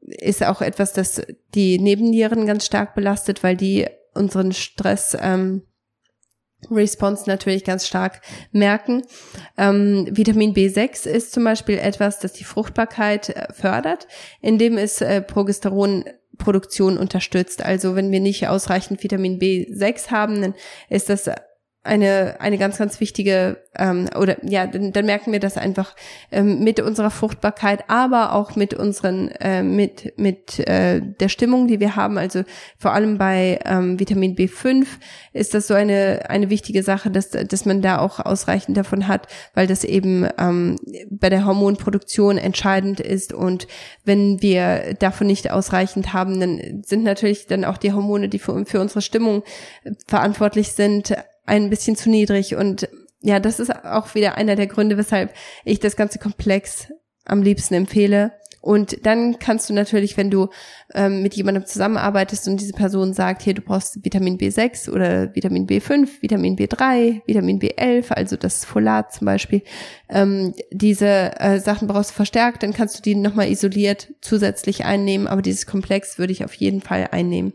ist 0.00 0.44
auch 0.44 0.62
etwas, 0.62 0.92
das 0.92 1.22
die 1.54 1.78
Nebennieren 1.78 2.46
ganz 2.46 2.66
stark 2.66 2.94
belastet, 2.94 3.42
weil 3.42 3.56
die 3.56 3.86
unseren 4.14 4.52
Stress 4.52 5.16
ähm, 5.20 5.62
Response 6.70 7.24
natürlich 7.26 7.64
ganz 7.64 7.86
stark 7.86 8.20
merken. 8.52 9.02
Ähm, 9.56 10.08
Vitamin 10.10 10.54
B6 10.54 11.06
ist 11.08 11.32
zum 11.32 11.44
Beispiel 11.44 11.78
etwas, 11.78 12.18
das 12.18 12.32
die 12.32 12.44
Fruchtbarkeit 12.44 13.30
äh, 13.30 13.52
fördert, 13.52 14.06
indem 14.40 14.78
es 14.78 15.00
äh, 15.00 15.22
Progesteronproduktion 15.22 16.98
unterstützt. 16.98 17.62
Also 17.62 17.94
wenn 17.96 18.10
wir 18.10 18.20
nicht 18.20 18.48
ausreichend 18.48 19.02
Vitamin 19.02 19.38
B6 19.38 20.10
haben, 20.10 20.40
dann 20.40 20.54
ist 20.88 21.08
das 21.08 21.30
eine, 21.86 22.36
eine 22.40 22.58
ganz, 22.58 22.78
ganz 22.78 23.00
wichtige, 23.00 23.58
ähm, 23.78 24.08
oder 24.18 24.36
ja, 24.42 24.66
dann, 24.66 24.92
dann 24.92 25.06
merken 25.06 25.32
wir 25.32 25.40
das 25.40 25.56
einfach 25.56 25.94
ähm, 26.30 26.60
mit 26.60 26.80
unserer 26.80 27.10
Fruchtbarkeit, 27.10 27.84
aber 27.88 28.34
auch 28.34 28.56
mit 28.56 28.74
unseren, 28.74 29.28
äh, 29.40 29.62
mit, 29.62 30.18
mit 30.18 30.58
äh, 30.68 31.00
der 31.00 31.28
Stimmung, 31.28 31.68
die 31.68 31.80
wir 31.80 31.96
haben. 31.96 32.18
Also 32.18 32.44
vor 32.78 32.92
allem 32.92 33.18
bei 33.18 33.60
ähm, 33.64 33.98
Vitamin 34.00 34.36
B5 34.36 34.86
ist 35.32 35.54
das 35.54 35.66
so 35.66 35.74
eine, 35.74 36.28
eine 36.28 36.50
wichtige 36.50 36.82
Sache, 36.82 37.10
dass, 37.10 37.30
dass 37.30 37.64
man 37.64 37.82
da 37.82 37.98
auch 37.98 38.20
ausreichend 38.20 38.76
davon 38.76 39.08
hat, 39.08 39.28
weil 39.54 39.66
das 39.66 39.84
eben 39.84 40.28
ähm, 40.38 40.76
bei 41.10 41.30
der 41.30 41.46
Hormonproduktion 41.46 42.38
entscheidend 42.38 43.00
ist. 43.00 43.32
Und 43.32 43.68
wenn 44.04 44.42
wir 44.42 44.94
davon 44.94 45.26
nicht 45.26 45.50
ausreichend 45.50 46.12
haben, 46.12 46.40
dann 46.40 46.82
sind 46.84 47.04
natürlich 47.04 47.46
dann 47.46 47.64
auch 47.64 47.78
die 47.78 47.92
Hormone, 47.92 48.28
die 48.28 48.38
für, 48.38 48.64
für 48.66 48.80
unsere 48.80 49.02
Stimmung 49.02 49.42
verantwortlich 50.06 50.72
sind, 50.72 51.14
ein 51.46 51.70
bisschen 51.70 51.96
zu 51.96 52.10
niedrig. 52.10 52.56
Und 52.56 52.88
ja, 53.22 53.40
das 53.40 53.58
ist 53.58 53.74
auch 53.84 54.14
wieder 54.14 54.36
einer 54.36 54.56
der 54.56 54.66
Gründe, 54.66 54.96
weshalb 54.96 55.32
ich 55.64 55.80
das 55.80 55.96
ganze 55.96 56.18
Komplex 56.18 56.88
am 57.24 57.42
liebsten 57.42 57.74
empfehle. 57.74 58.32
Und 58.66 59.06
dann 59.06 59.38
kannst 59.38 59.70
du 59.70 59.74
natürlich, 59.74 60.16
wenn 60.16 60.28
du 60.28 60.48
ähm, 60.92 61.22
mit 61.22 61.34
jemandem 61.34 61.66
zusammenarbeitest 61.66 62.48
und 62.48 62.60
diese 62.60 62.72
Person 62.72 63.14
sagt, 63.14 63.42
hier, 63.42 63.54
du 63.54 63.62
brauchst 63.62 64.04
Vitamin 64.04 64.38
B6 64.38 64.90
oder 64.90 65.32
Vitamin 65.36 65.68
B5, 65.68 66.20
Vitamin 66.20 66.56
B3, 66.56 67.22
Vitamin 67.26 67.60
B11, 67.60 68.10
also 68.12 68.34
das 68.34 68.64
Folat 68.64 69.12
zum 69.12 69.26
Beispiel, 69.26 69.62
ähm, 70.08 70.52
diese 70.72 71.38
äh, 71.38 71.60
Sachen 71.60 71.86
brauchst 71.86 72.10
du 72.10 72.14
verstärkt, 72.14 72.64
dann 72.64 72.72
kannst 72.72 72.98
du 72.98 73.02
die 73.02 73.14
nochmal 73.14 73.52
isoliert 73.52 74.12
zusätzlich 74.20 74.84
einnehmen, 74.84 75.28
aber 75.28 75.42
dieses 75.42 75.66
Komplex 75.66 76.18
würde 76.18 76.32
ich 76.32 76.44
auf 76.44 76.54
jeden 76.54 76.80
Fall 76.80 77.06
einnehmen. 77.12 77.52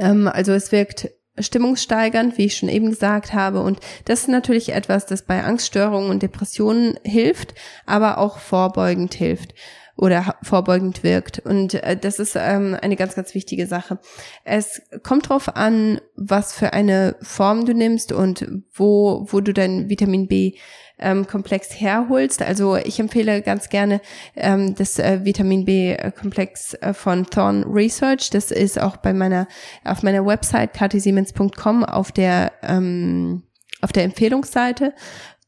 Ähm, 0.00 0.28
also 0.28 0.52
es 0.52 0.72
wirkt 0.72 1.10
stimmungssteigernd, 1.40 2.38
wie 2.38 2.46
ich 2.46 2.56
schon 2.56 2.68
eben 2.68 2.90
gesagt 2.90 3.32
habe. 3.32 3.60
Und 3.60 3.80
das 4.04 4.20
ist 4.20 4.28
natürlich 4.28 4.72
etwas, 4.72 5.06
das 5.06 5.22
bei 5.22 5.42
Angststörungen 5.42 6.10
und 6.10 6.22
Depressionen 6.22 6.98
hilft, 7.04 7.54
aber 7.86 8.18
auch 8.18 8.38
vorbeugend 8.38 9.14
hilft 9.14 9.54
oder 9.98 10.36
vorbeugend 10.42 11.02
wirkt. 11.02 11.40
Und 11.40 11.74
äh, 11.74 11.96
das 11.96 12.20
ist 12.20 12.36
ähm, 12.36 12.76
eine 12.80 12.96
ganz, 12.96 13.16
ganz 13.16 13.34
wichtige 13.34 13.66
Sache. 13.66 13.98
Es 14.44 14.80
kommt 15.02 15.28
drauf 15.28 15.56
an, 15.56 16.00
was 16.14 16.52
für 16.52 16.72
eine 16.72 17.16
Form 17.20 17.66
du 17.66 17.74
nimmst 17.74 18.12
und 18.12 18.48
wo, 18.72 19.26
wo 19.28 19.40
du 19.40 19.52
dein 19.52 19.88
Vitamin 19.88 20.28
B 20.28 20.54
ähm, 20.98 21.26
Komplex 21.26 21.80
herholst. 21.80 22.42
Also 22.42 22.76
ich 22.76 23.00
empfehle 23.00 23.42
ganz 23.42 23.68
gerne 23.68 24.00
ähm, 24.36 24.74
das 24.74 24.98
äh, 24.98 25.24
Vitamin 25.24 25.64
B 25.64 25.96
Komplex 26.18 26.74
äh, 26.74 26.94
von 26.94 27.26
Thorn 27.26 27.64
Research. 27.64 28.30
Das 28.30 28.50
ist 28.50 28.80
auch 28.80 28.96
bei 28.96 29.12
meiner 29.12 29.46
auf 29.84 30.02
meiner 30.02 30.24
Website 30.24 30.74
katisiemens.com 30.74 31.84
auf 31.84 32.12
der 32.12 32.52
ähm, 32.62 33.42
auf 33.80 33.92
der 33.92 34.04
Empfehlungsseite. 34.04 34.94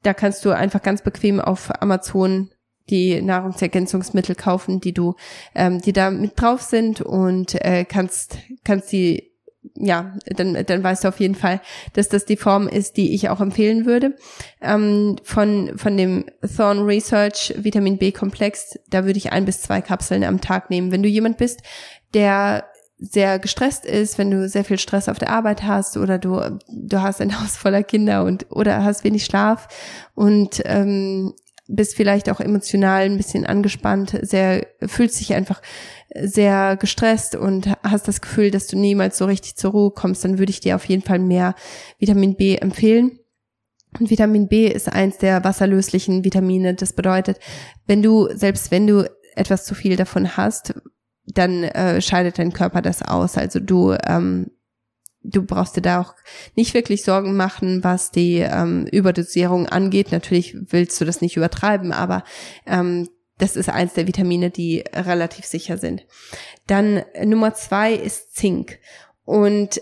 Da 0.03 0.15
kannst 0.15 0.45
du 0.45 0.51
einfach 0.51 0.83
ganz 0.83 1.03
bequem 1.03 1.41
auf 1.41 1.71
Amazon 1.83 2.51
die 2.91 3.23
Nahrungsergänzungsmittel 3.23 4.35
kaufen, 4.35 4.81
die 4.81 4.93
du, 4.93 5.15
ähm, 5.55 5.81
die 5.81 5.93
da 5.93 6.11
mit 6.11 6.41
drauf 6.41 6.63
sind 6.63 7.01
und 7.01 7.55
äh, 7.65 7.85
kannst, 7.85 8.39
kannst 8.65 8.93
die 8.93 9.30
ja, 9.75 10.15
dann, 10.27 10.65
dann 10.65 10.83
weißt 10.83 11.05
du 11.05 11.09
auf 11.09 11.21
jeden 11.21 11.35
Fall, 11.35 11.61
dass 11.93 12.09
das 12.09 12.25
die 12.25 12.37
Form 12.37 12.67
ist, 12.67 12.97
die 12.97 13.15
ich 13.15 13.29
auch 13.29 13.41
empfehlen 13.41 13.85
würde. 13.85 14.17
Ähm, 14.61 15.17
von, 15.23 15.77
von 15.77 15.97
dem 15.97 16.25
Thorn 16.57 16.81
Research 16.85 17.55
Vitamin 17.57 17.99
B 17.99 18.13
Komplex, 18.13 18.79
da 18.89 19.05
würde 19.05 19.19
ich 19.19 19.33
ein 19.33 19.45
bis 19.45 19.61
zwei 19.61 19.81
Kapseln 19.81 20.25
am 20.25 20.41
Tag 20.41 20.71
nehmen. 20.71 20.93
Wenn 20.93 21.03
du 21.03 21.09
jemand 21.09 21.37
bist, 21.37 21.61
der 22.15 22.65
sehr 22.99 23.39
gestresst 23.39 23.87
ist, 23.87 24.19
wenn 24.19 24.31
du 24.31 24.47
sehr 24.49 24.65
viel 24.65 24.79
Stress 24.79 25.09
auf 25.09 25.19
der 25.19 25.31
Arbeit 25.31 25.63
hast 25.63 25.97
oder 25.97 26.19
du 26.19 26.59
du 26.69 27.01
hast 27.01 27.21
ein 27.21 27.41
Haus 27.41 27.57
voller 27.57 27.83
Kinder 27.83 28.25
und 28.25 28.47
oder 28.51 28.85
hast 28.85 29.05
wenig 29.05 29.25
Schlaf 29.25 29.69
und 30.15 30.61
ähm, 30.65 31.35
bist 31.71 31.95
vielleicht 31.95 32.29
auch 32.29 32.41
emotional 32.41 33.03
ein 33.03 33.17
bisschen 33.17 33.47
angespannt, 33.47 34.19
sehr, 34.23 34.67
fühlst 34.87 35.21
dich 35.21 35.35
einfach 35.35 35.63
sehr 36.15 36.77
gestresst 36.77 37.37
und 37.37 37.69
hast 37.83 38.09
das 38.09 38.21
Gefühl, 38.21 38.51
dass 38.51 38.67
du 38.67 38.77
niemals 38.77 39.19
so 39.19 39.25
richtig 39.25 39.57
zur 39.57 39.71
Ruhe 39.71 39.91
kommst, 39.93 40.25
dann 40.25 40.39
würde 40.39 40.51
ich 40.51 40.61
dir 40.61 40.77
auf 40.77 40.85
jeden 40.85 41.03
Fall 41.03 41.19
mehr 41.19 41.55
Vitamin 41.99 42.37
B 42.37 42.57
empfehlen. 42.57 43.19
Und 43.99 44.11
Vitamin 44.11 44.49
B 44.49 44.67
ist 44.69 44.89
eins 44.89 45.19
der 45.19 45.43
wasserlöslichen 45.45 46.25
Vitamine. 46.25 46.75
Das 46.75 46.93
bedeutet, 46.93 47.39
wenn 47.87 48.03
du, 48.03 48.29
selbst 48.35 48.71
wenn 48.71 48.87
du 48.87 49.05
etwas 49.35 49.65
zu 49.65 49.75
viel 49.75 49.97
davon 49.97 50.37
hast, 50.37 50.75
dann 51.27 51.65
äh, 51.65 52.01
scheidet 52.01 52.39
dein 52.39 52.53
Körper 52.53 52.83
das 52.83 53.03
aus. 53.03 53.37
Also 53.37 53.61
du 53.61 53.97
ähm, 54.07 54.51
du 55.23 55.43
brauchst 55.43 55.77
dir 55.77 55.83
da 55.83 56.01
auch 56.01 56.15
nicht 56.57 56.75
wirklich 56.75 57.03
Sorgen 57.03 57.37
machen, 57.37 57.85
was 57.85 58.11
die 58.11 58.39
ähm, 58.39 58.87
Überdosierung 58.87 59.67
angeht. 59.67 60.13
Natürlich 60.13 60.57
willst 60.59 61.01
du 61.01 61.05
das 61.05 61.21
nicht 61.21 61.37
übertreiben, 61.37 61.93
aber 61.93 62.25
ähm, 62.67 63.09
das 63.39 63.57
ist 63.57 63.69
eins 63.69 63.95
der 63.95 64.07
Vitamine, 64.07 64.51
die 64.51 64.85
relativ 64.93 65.47
sicher 65.47 65.79
sind. 65.79 66.07
Dann 66.67 67.03
Nummer 67.25 67.55
zwei 67.55 67.95
ist 67.95 68.37
Zink. 68.37 68.79
Und 69.25 69.81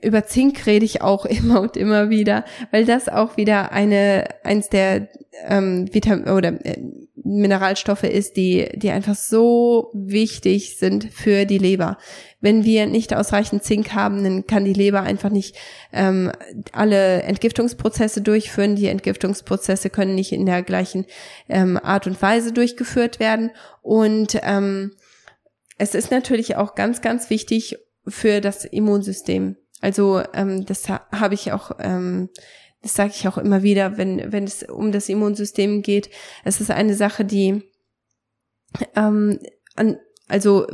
über 0.00 0.24
Zink 0.26 0.66
rede 0.66 0.84
ich 0.84 1.02
auch 1.02 1.24
immer 1.26 1.60
und 1.60 1.76
immer 1.76 2.08
wieder, 2.10 2.44
weil 2.70 2.84
das 2.84 3.08
auch 3.08 3.36
wieder 3.36 3.72
eine 3.72 4.28
eins 4.44 4.68
der 4.68 5.08
ähm, 5.44 5.92
Vitamin 5.92 6.28
oder 6.28 6.64
äh, 6.64 6.80
Mineralstoffe 7.24 8.04
ist, 8.04 8.36
die 8.36 8.68
die 8.74 8.90
einfach 8.90 9.14
so 9.14 9.90
wichtig 9.94 10.76
sind 10.78 11.12
für 11.12 11.46
die 11.46 11.58
Leber. 11.58 11.98
Wenn 12.40 12.64
wir 12.64 12.86
nicht 12.86 13.14
ausreichend 13.14 13.64
Zink 13.64 13.94
haben, 13.94 14.22
dann 14.22 14.46
kann 14.46 14.64
die 14.64 14.74
Leber 14.74 15.02
einfach 15.02 15.30
nicht 15.30 15.56
ähm, 15.92 16.30
alle 16.72 17.22
Entgiftungsprozesse 17.22 18.20
durchführen. 18.20 18.76
Die 18.76 18.88
Entgiftungsprozesse 18.88 19.90
können 19.90 20.14
nicht 20.14 20.32
in 20.32 20.46
der 20.46 20.62
gleichen 20.62 21.06
ähm, 21.48 21.78
Art 21.82 22.06
und 22.06 22.20
Weise 22.20 22.52
durchgeführt 22.52 23.18
werden. 23.18 23.50
Und 23.82 24.38
ähm, 24.42 24.92
es 25.78 25.94
ist 25.94 26.10
natürlich 26.10 26.56
auch 26.56 26.74
ganz, 26.74 27.00
ganz 27.00 27.30
wichtig 27.30 27.78
für 28.06 28.40
das 28.40 28.64
Immunsystem. 28.64 29.56
Also 29.80 30.22
ähm, 30.32 30.64
das 30.64 30.88
ha 30.88 31.06
habe 31.12 31.34
ich 31.34 31.52
auch, 31.52 31.72
ähm, 31.80 32.30
das 32.86 32.94
sage 32.94 33.12
ich 33.16 33.26
auch 33.26 33.36
immer 33.36 33.64
wieder, 33.64 33.98
wenn 33.98 34.32
wenn 34.32 34.44
es 34.44 34.62
um 34.62 34.92
das 34.92 35.08
Immunsystem 35.08 35.82
geht. 35.82 36.08
Es 36.44 36.60
ist 36.60 36.70
eine 36.70 36.94
Sache, 36.94 37.24
die 37.24 37.64
ähm, 38.94 39.40
an, 39.74 39.98
also 40.28 40.68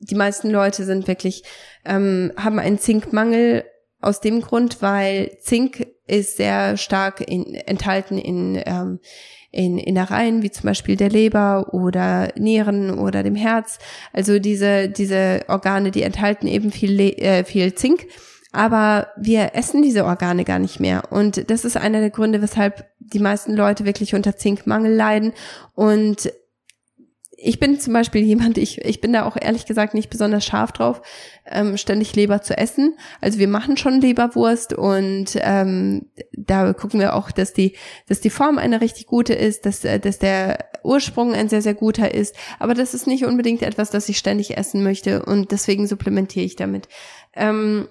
die 0.00 0.16
meisten 0.16 0.50
Leute 0.50 0.84
sind 0.84 1.06
wirklich 1.06 1.44
ähm, 1.84 2.32
haben 2.36 2.58
einen 2.58 2.80
Zinkmangel 2.80 3.64
aus 4.00 4.20
dem 4.20 4.40
Grund, 4.40 4.82
weil 4.82 5.38
Zink 5.40 5.86
ist 6.08 6.36
sehr 6.36 6.76
stark 6.76 7.20
in, 7.20 7.54
enthalten 7.54 8.18
in 8.18 8.60
ähm, 8.66 8.98
in 9.52 9.78
Innereien, 9.78 10.42
wie 10.42 10.50
zum 10.50 10.64
Beispiel 10.64 10.96
der 10.96 11.10
Leber 11.10 11.72
oder 11.74 12.32
Nieren 12.36 12.98
oder 12.98 13.22
dem 13.22 13.36
Herz. 13.36 13.78
Also 14.12 14.38
diese, 14.38 14.88
diese 14.88 15.44
Organe, 15.46 15.90
die 15.90 16.02
enthalten 16.02 16.46
eben 16.46 16.72
viel, 16.72 16.98
äh, 16.98 17.44
viel 17.44 17.74
Zink. 17.74 18.06
Aber 18.52 19.08
wir 19.16 19.54
essen 19.54 19.82
diese 19.82 20.04
Organe 20.04 20.44
gar 20.44 20.58
nicht 20.58 20.78
mehr. 20.78 21.04
Und 21.10 21.50
das 21.50 21.64
ist 21.64 21.76
einer 21.76 22.00
der 22.00 22.10
Gründe, 22.10 22.42
weshalb 22.42 22.86
die 22.98 23.18
meisten 23.18 23.54
Leute 23.54 23.84
wirklich 23.84 24.14
unter 24.14 24.36
Zinkmangel 24.36 24.94
leiden. 24.94 25.32
Und 25.74 26.30
ich 27.44 27.58
bin 27.58 27.80
zum 27.80 27.92
Beispiel 27.92 28.22
jemand, 28.22 28.56
ich, 28.56 28.82
ich 28.82 29.00
bin 29.00 29.12
da 29.12 29.24
auch 29.24 29.36
ehrlich 29.40 29.66
gesagt 29.66 29.94
nicht 29.94 30.10
besonders 30.10 30.44
scharf 30.44 30.70
drauf, 30.70 31.02
ähm, 31.44 31.76
ständig 31.76 32.14
Leber 32.14 32.40
zu 32.40 32.56
essen. 32.56 32.94
Also 33.20 33.38
wir 33.38 33.48
machen 33.48 33.76
schon 33.76 34.00
Leberwurst 34.00 34.72
und 34.74 35.36
ähm, 35.40 36.06
da 36.32 36.72
gucken 36.72 37.00
wir 37.00 37.16
auch, 37.16 37.32
dass 37.32 37.52
die, 37.52 37.74
dass 38.06 38.20
die 38.20 38.30
Form 38.30 38.58
eine 38.58 38.80
richtig 38.80 39.06
gute 39.06 39.34
ist, 39.34 39.66
dass, 39.66 39.84
äh, 39.84 39.98
dass 39.98 40.18
der 40.20 40.70
Ursprung 40.84 41.34
ein 41.34 41.48
sehr, 41.48 41.62
sehr 41.62 41.74
guter 41.74 42.14
ist. 42.14 42.36
Aber 42.60 42.74
das 42.74 42.94
ist 42.94 43.08
nicht 43.08 43.24
unbedingt 43.24 43.62
etwas, 43.62 43.90
das 43.90 44.08
ich 44.08 44.18
ständig 44.18 44.56
essen 44.56 44.84
möchte 44.84 45.24
und 45.24 45.50
deswegen 45.50 45.88
supplementiere 45.88 46.44
ich 46.44 46.54
damit. 46.54 46.86
Ähm, 47.34 47.88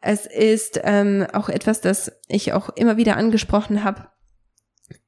es 0.00 0.26
ist 0.26 0.80
ähm, 0.82 1.26
auch 1.32 1.48
etwas, 1.48 1.80
das 1.80 2.12
ich 2.28 2.52
auch 2.52 2.70
immer 2.70 2.96
wieder 2.96 3.16
angesprochen 3.16 3.84
habe 3.84 4.08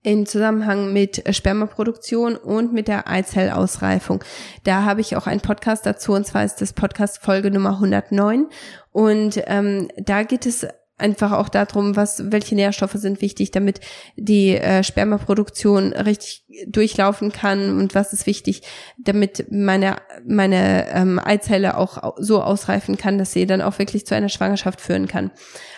in 0.02 0.26
Zusammenhang 0.26 0.92
mit 0.92 1.22
Spermaproduktion 1.34 2.36
und 2.36 2.72
mit 2.72 2.88
der 2.88 3.08
Eizellausreifung. 3.08 4.22
Da 4.64 4.84
habe 4.84 5.00
ich 5.00 5.16
auch 5.16 5.26
einen 5.26 5.40
Podcast 5.40 5.86
dazu, 5.86 6.12
und 6.12 6.26
zwar 6.26 6.44
ist 6.44 6.60
das 6.60 6.72
Podcast 6.72 7.18
Folge 7.22 7.50
Nummer 7.50 7.70
109. 7.70 8.46
Und 8.90 9.42
ähm, 9.46 9.88
da 9.96 10.22
geht 10.24 10.46
es 10.46 10.66
einfach 11.02 11.32
auch 11.32 11.48
darum, 11.48 11.96
was, 11.96 12.32
welche 12.32 12.54
Nährstoffe 12.54 12.94
sind 12.94 13.20
wichtig, 13.20 13.50
damit 13.50 13.80
die 14.16 14.56
äh, 14.56 14.82
Spermaproduktion 14.82 15.92
richtig 15.92 16.44
durchlaufen 16.66 17.32
kann 17.32 17.78
und 17.78 17.94
was 17.94 18.12
ist 18.12 18.26
wichtig, 18.26 18.62
damit 18.98 19.46
meine, 19.50 19.96
meine 20.26 20.88
ähm, 20.90 21.20
Eizelle 21.22 21.76
auch 21.76 22.14
so 22.18 22.42
ausreifen 22.42 22.96
kann, 22.96 23.18
dass 23.18 23.32
sie 23.32 23.46
dann 23.46 23.62
auch 23.62 23.78
wirklich 23.78 24.06
zu 24.06 24.14
einer 24.14 24.28
Schwangerschaft 24.28 24.80
führen 24.80 25.08
kann. 25.08 25.30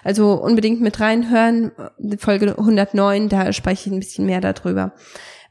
Also 0.02 0.34
unbedingt 0.34 0.80
mit 0.80 1.00
reinhören, 1.00 1.72
Folge 2.18 2.56
109, 2.58 3.28
da 3.28 3.52
spreche 3.52 3.88
ich 3.88 3.94
ein 3.94 4.00
bisschen 4.00 4.26
mehr 4.26 4.40
darüber. 4.40 4.92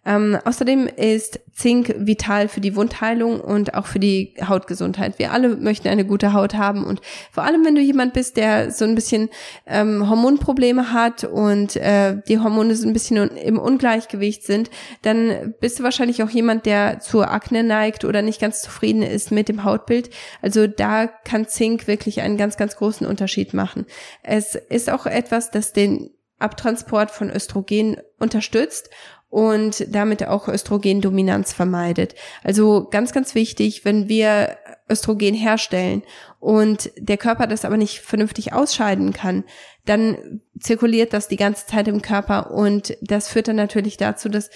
Ähm, 0.06 0.38
außerdem 0.44 0.88
ist 0.88 1.40
Zink 1.54 1.96
vital 1.98 2.48
für 2.48 2.62
die 2.62 2.76
Wundheilung 2.76 3.40
und 3.40 3.74
auch 3.74 3.86
für 3.86 4.00
die 4.00 4.34
Hautgesundheit. 4.46 5.18
Wir 5.18 5.32
alle 5.32 5.56
möchten 5.56 5.88
eine 5.88 6.06
gute 6.06 6.34
Haut 6.34 6.56
haben 6.56 6.84
und 6.84 7.00
vor 7.32 7.44
allem, 7.44 7.64
wenn 7.64 7.76
du 7.76 7.82
jemand 7.82 8.14
bist, 8.14 8.38
der 8.38 8.72
so 8.72 8.86
ein 8.86 8.96
bisschen 8.96 9.30
ähm, 9.66 10.10
Hormonprobleme 10.10 10.92
hat 10.92 11.24
und 11.24 11.76
äh, 11.78 12.18
die 12.28 12.40
Hormone 12.40 12.76
so 12.76 12.88
ein 12.88 12.94
bisschen 12.94 13.30
im 13.38 13.60
Ungleichgewicht 13.60 14.44
sind, 14.44 14.70
dann 15.04 15.54
bist 15.62 15.80
du 15.80 15.84
wahrscheinlich 15.84 16.22
auch 16.24 16.30
jemand, 16.30 16.66
der 16.66 17.00
zur 17.00 17.32
Akne 17.32 17.64
neigt 17.64 18.04
oder 18.04 18.22
nicht 18.22 18.42
ganz 18.42 18.62
zufrieden 18.62 19.04
ist 19.04 19.32
mit 19.32 19.48
dem 19.48 19.64
Hautbild. 19.64 20.10
Also 20.42 20.68
da 20.68 21.08
kann 21.08 21.48
Zink 21.48 21.88
wirklich 21.88 22.22
einen 22.22 22.38
ganz, 22.38 22.58
ganz 22.58 22.76
großen 22.76 23.08
Unterschied 23.08 23.54
machen. 23.54 23.86
Es 24.22 24.56
ist 24.56 24.90
auch 24.90 25.06
etwas, 25.06 25.52
das 25.52 25.72
den 25.72 26.10
Abtransport 26.40 27.10
von 27.10 27.30
Östrogen 27.30 27.98
unterstützt 28.20 28.90
und 29.34 29.88
damit 29.90 30.28
auch 30.28 30.48
Östrogendominanz 30.48 31.54
vermeidet. 31.54 32.13
Also 32.44 32.88
ganz, 32.92 33.13
ganz 33.13 33.34
wichtig, 33.34 33.84
wenn 33.84 34.08
wir 34.08 34.58
Östrogen 34.88 35.34
herstellen 35.34 36.04
und 36.40 36.92
der 36.98 37.18
Körper 37.18 37.48
das 37.48 37.66
aber 37.66 37.78
nicht 37.78 38.02
vernünftig 38.02 38.54
ausscheiden 38.54 39.12
kann, 39.12 39.44
dann 39.86 40.42
zirkuliert 40.60 41.13
das 41.13 41.30
die 41.30 41.36
ganze 41.36 41.66
Zeit 41.66 41.88
im 41.88 42.04
Körper 42.04 42.52
und 42.52 42.96
das 43.02 43.28
führt 43.28 43.48
dann 43.48 43.56
natürlich 43.56 43.98
dazu, 43.98 44.30
dass, 44.30 44.52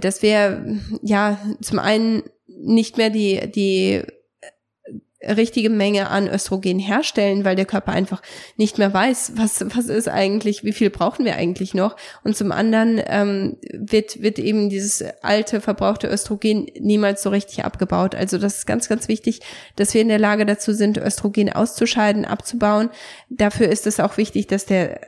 dass 0.00 0.22
wir 0.22 0.80
ja 1.02 1.38
zum 1.60 1.78
einen 1.78 2.24
nicht 2.48 2.96
mehr 2.96 3.10
die, 3.10 3.48
die 3.48 4.02
richtige 5.20 5.68
Menge 5.68 6.10
an 6.10 6.28
Östrogen 6.28 6.78
herstellen, 6.78 7.44
weil 7.44 7.56
der 7.56 7.64
Körper 7.64 7.92
einfach 7.92 8.22
nicht 8.56 8.78
mehr 8.78 8.94
weiß, 8.94 9.32
was, 9.34 9.64
was 9.74 9.86
ist 9.86 10.08
eigentlich, 10.08 10.62
wie 10.62 10.72
viel 10.72 10.90
brauchen 10.90 11.24
wir 11.24 11.34
eigentlich 11.34 11.74
noch. 11.74 11.96
Und 12.22 12.36
zum 12.36 12.52
anderen 12.52 13.02
ähm, 13.04 13.56
wird, 13.72 14.22
wird 14.22 14.38
eben 14.38 14.70
dieses 14.70 15.04
alte, 15.22 15.60
verbrauchte 15.60 16.06
Östrogen 16.06 16.66
niemals 16.78 17.22
so 17.22 17.30
richtig 17.30 17.64
abgebaut. 17.64 18.14
Also 18.14 18.38
das 18.38 18.58
ist 18.58 18.66
ganz, 18.66 18.88
ganz 18.88 19.08
wichtig, 19.08 19.40
dass 19.74 19.92
wir 19.92 20.02
in 20.02 20.08
der 20.08 20.20
Lage 20.20 20.46
dazu 20.46 20.72
sind, 20.72 20.98
Östrogen 20.98 21.52
auszuscheiden, 21.52 22.24
abzubauen. 22.24 22.90
Dafür 23.28 23.68
ist 23.68 23.88
es 23.88 23.98
auch 23.98 24.18
wichtig, 24.18 24.46
dass 24.46 24.66
der 24.66 25.00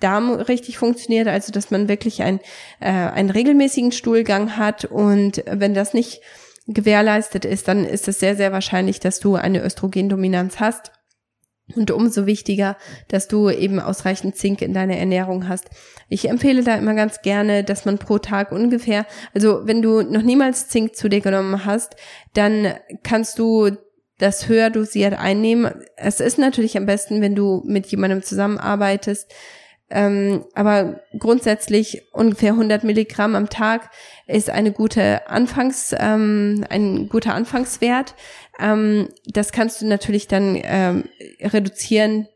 Darm 0.00 0.32
richtig 0.32 0.78
funktioniert, 0.78 1.28
also 1.28 1.52
dass 1.52 1.70
man 1.70 1.88
wirklich 1.88 2.22
ein, 2.22 2.40
äh, 2.80 2.90
einen 2.90 3.30
regelmäßigen 3.30 3.92
Stuhlgang 3.92 4.56
hat 4.56 4.84
und 4.86 5.44
wenn 5.46 5.72
das 5.72 5.94
nicht 5.94 6.20
gewährleistet 6.68 7.44
ist, 7.44 7.66
dann 7.66 7.84
ist 7.84 8.06
es 8.08 8.20
sehr, 8.20 8.36
sehr 8.36 8.52
wahrscheinlich, 8.52 9.00
dass 9.00 9.18
du 9.20 9.34
eine 9.34 9.64
Östrogendominanz 9.64 10.60
hast. 10.60 10.92
Und 11.74 11.90
umso 11.90 12.24
wichtiger, 12.24 12.78
dass 13.08 13.28
du 13.28 13.50
eben 13.50 13.78
ausreichend 13.78 14.36
Zink 14.36 14.62
in 14.62 14.72
deiner 14.72 14.96
Ernährung 14.96 15.48
hast. 15.48 15.68
Ich 16.08 16.30
empfehle 16.30 16.64
da 16.64 16.76
immer 16.76 16.94
ganz 16.94 17.20
gerne, 17.20 17.62
dass 17.62 17.84
man 17.84 17.98
pro 17.98 18.18
Tag 18.18 18.52
ungefähr, 18.52 19.04
also 19.34 19.66
wenn 19.66 19.82
du 19.82 20.00
noch 20.00 20.22
niemals 20.22 20.68
Zink 20.68 20.96
zu 20.96 21.10
dir 21.10 21.20
genommen 21.20 21.66
hast, 21.66 21.96
dann 22.32 22.74
kannst 23.02 23.38
du 23.38 23.70
das 24.16 24.48
höher 24.48 24.70
dosiert 24.70 25.18
einnehmen. 25.18 25.72
Es 25.96 26.20
ist 26.20 26.38
natürlich 26.38 26.76
am 26.76 26.86
besten, 26.86 27.20
wenn 27.20 27.34
du 27.34 27.62
mit 27.66 27.86
jemandem 27.88 28.22
zusammenarbeitest, 28.22 29.30
ähm, 29.90 30.44
aber 30.54 31.00
grundsätzlich 31.18 32.02
ungefähr 32.12 32.52
100 32.52 32.84
Milligramm 32.84 33.34
am 33.34 33.48
Tag 33.48 33.90
ist 34.26 34.50
eine 34.50 34.72
gute 34.72 35.28
Anfangs, 35.28 35.94
ähm, 35.98 36.64
ein 36.68 37.08
guter 37.08 37.34
Anfangswert. 37.34 38.14
Ähm, 38.58 39.08
das 39.24 39.52
kannst 39.52 39.80
du 39.80 39.86
natürlich 39.86 40.28
dann 40.28 40.60
ähm, 40.62 41.04
reduzieren, 41.40 42.28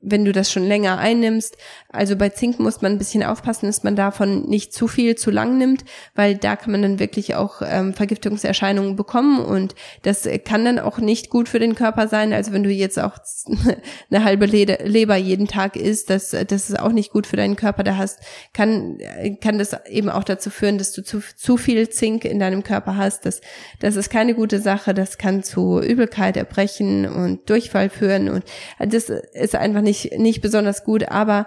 wenn 0.00 0.24
du 0.24 0.32
das 0.32 0.52
schon 0.52 0.64
länger 0.64 0.98
einnimmst. 0.98 1.56
Also 1.88 2.14
bei 2.14 2.28
Zink 2.28 2.60
muss 2.60 2.82
man 2.82 2.92
ein 2.92 2.98
bisschen 2.98 3.24
aufpassen, 3.24 3.66
dass 3.66 3.82
man 3.82 3.96
davon 3.96 4.42
nicht 4.42 4.72
zu 4.72 4.86
viel 4.86 5.16
zu 5.16 5.30
lang 5.30 5.58
nimmt, 5.58 5.84
weil 6.14 6.36
da 6.36 6.54
kann 6.54 6.70
man 6.70 6.82
dann 6.82 6.98
wirklich 7.00 7.34
auch 7.34 7.62
ähm, 7.64 7.94
Vergiftungserscheinungen 7.94 8.94
bekommen 8.94 9.40
und 9.40 9.74
das 10.02 10.28
kann 10.44 10.64
dann 10.64 10.78
auch 10.78 10.98
nicht 10.98 11.30
gut 11.30 11.48
für 11.48 11.58
den 11.58 11.74
Körper 11.74 12.06
sein. 12.06 12.32
Also 12.32 12.52
wenn 12.52 12.62
du 12.62 12.70
jetzt 12.70 12.98
auch 12.98 13.18
eine 14.10 14.24
halbe 14.24 14.46
Leber 14.46 15.16
jeden 15.16 15.48
Tag 15.48 15.74
isst, 15.74 16.10
das, 16.10 16.30
das 16.30 16.70
ist 16.70 16.78
auch 16.78 16.92
nicht 16.92 17.10
gut 17.10 17.26
für 17.26 17.36
deinen 17.36 17.56
Körper. 17.56 17.82
Da 17.82 17.96
hast, 17.96 18.20
kann, 18.52 18.98
kann 19.40 19.58
das 19.58 19.76
eben 19.88 20.10
auch 20.10 20.24
dazu 20.24 20.50
führen, 20.50 20.78
dass 20.78 20.92
du 20.92 21.02
zu, 21.02 21.20
zu 21.36 21.56
viel 21.56 21.88
Zink 21.88 22.24
in 22.24 22.38
deinem 22.38 22.62
Körper 22.62 22.96
hast. 22.96 23.26
Das, 23.26 23.40
das 23.80 23.96
ist 23.96 24.10
keine 24.10 24.34
gute 24.34 24.60
Sache. 24.60 24.94
Das 24.94 25.18
kann 25.18 25.42
zu 25.42 25.80
Übelkeit, 25.80 26.36
Erbrechen 26.36 27.06
und 27.08 27.50
Durchfall 27.50 27.90
führen 27.90 28.28
und 28.28 28.44
das 28.78 29.08
ist 29.08 29.56
einfach 29.56 29.80
nicht, 29.80 29.87
nicht 30.16 30.40
besonders 30.40 30.84
gut, 30.84 31.08
aber 31.08 31.46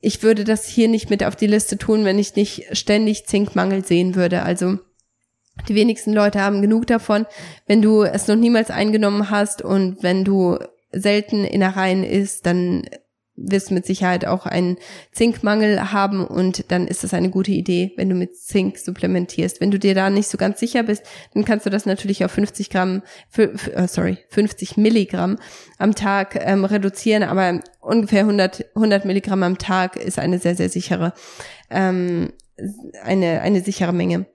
ich 0.00 0.22
würde 0.22 0.44
das 0.44 0.66
hier 0.66 0.88
nicht 0.88 1.10
mit 1.10 1.24
auf 1.24 1.36
die 1.36 1.46
Liste 1.46 1.76
tun, 1.76 2.04
wenn 2.04 2.18
ich 2.18 2.36
nicht 2.36 2.76
ständig 2.76 3.26
Zinkmangel 3.26 3.84
sehen 3.84 4.14
würde. 4.14 4.42
Also 4.42 4.78
die 5.68 5.74
wenigsten 5.74 6.12
Leute 6.12 6.40
haben 6.40 6.62
genug 6.62 6.86
davon. 6.86 7.26
Wenn 7.66 7.82
du 7.82 8.02
es 8.02 8.26
noch 8.26 8.36
niemals 8.36 8.70
eingenommen 8.70 9.30
hast 9.30 9.62
und 9.62 10.02
wenn 10.02 10.24
du 10.24 10.58
selten 10.90 11.44
Innereien 11.44 12.02
isst, 12.02 12.46
dann 12.46 12.88
wirst 13.42 13.70
mit 13.70 13.86
Sicherheit 13.86 14.26
auch 14.26 14.46
einen 14.46 14.76
Zinkmangel 15.12 15.92
haben 15.92 16.26
und 16.26 16.70
dann 16.70 16.86
ist 16.86 17.04
das 17.04 17.14
eine 17.14 17.30
gute 17.30 17.50
Idee, 17.50 17.92
wenn 17.96 18.08
du 18.08 18.14
mit 18.14 18.36
Zink 18.36 18.78
supplementierst. 18.78 19.60
Wenn 19.60 19.70
du 19.70 19.78
dir 19.78 19.94
da 19.94 20.10
nicht 20.10 20.28
so 20.28 20.38
ganz 20.38 20.60
sicher 20.60 20.82
bist, 20.82 21.04
dann 21.34 21.44
kannst 21.44 21.66
du 21.66 21.70
das 21.70 21.86
natürlich 21.86 22.24
auf 22.24 22.32
50 22.32 22.70
Gramm, 22.70 23.02
uh, 23.38 23.86
sorry, 23.86 24.18
50 24.28 24.76
Milligramm 24.76 25.38
am 25.78 25.94
Tag 25.94 26.36
ähm, 26.40 26.64
reduzieren, 26.64 27.22
aber 27.22 27.60
ungefähr 27.80 28.20
100, 28.20 28.66
100 28.74 29.04
Milligramm 29.04 29.42
am 29.42 29.58
Tag 29.58 29.96
ist 29.96 30.18
eine 30.18 30.38
sehr, 30.38 30.54
sehr 30.54 30.68
sichere, 30.68 31.12
ähm, 31.70 32.32
eine, 33.02 33.40
eine 33.40 33.62
sichere 33.62 33.92
Menge. 33.92 34.26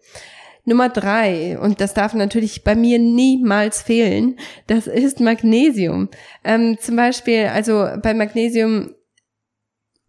Nummer 0.66 0.90
drei, 0.90 1.60
und 1.60 1.80
das 1.80 1.94
darf 1.94 2.14
natürlich 2.14 2.64
bei 2.64 2.76
mir 2.76 3.00
niemals 3.00 3.82
fehlen, 3.84 4.38
das 4.68 4.88
ist 4.88 5.20
Magnesium. 5.20 6.10
Ähm, 6.44 6.78
zum 6.80 6.96
Beispiel, 6.96 7.46
also 7.46 7.88
bei 8.02 8.14
Magnesium 8.14 8.96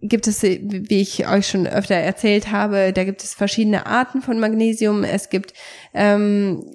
gibt 0.00 0.26
es, 0.26 0.42
wie 0.42 1.00
ich 1.00 1.28
euch 1.28 1.46
schon 1.46 1.66
öfter 1.66 1.94
erzählt 1.94 2.50
habe, 2.52 2.92
da 2.92 3.04
gibt 3.04 3.22
es 3.22 3.34
verschiedene 3.34 3.86
Arten 3.86 4.22
von 4.22 4.38
Magnesium. 4.38 5.04
Es 5.04 5.30
gibt 5.30 5.52
ähm, 5.94 6.70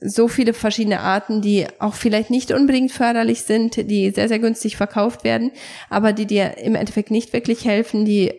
so 0.00 0.28
viele 0.28 0.52
verschiedene 0.52 1.00
Arten, 1.00 1.40
die 1.40 1.66
auch 1.78 1.94
vielleicht 1.94 2.30
nicht 2.30 2.52
unbedingt 2.52 2.92
förderlich 2.92 3.42
sind, 3.42 3.76
die 3.90 4.10
sehr, 4.10 4.28
sehr 4.28 4.38
günstig 4.38 4.76
verkauft 4.76 5.24
werden, 5.24 5.52
aber 5.88 6.12
die 6.12 6.26
dir 6.26 6.58
im 6.58 6.74
Endeffekt 6.74 7.10
nicht 7.10 7.32
wirklich 7.32 7.64
helfen. 7.64 8.04
Die, 8.04 8.34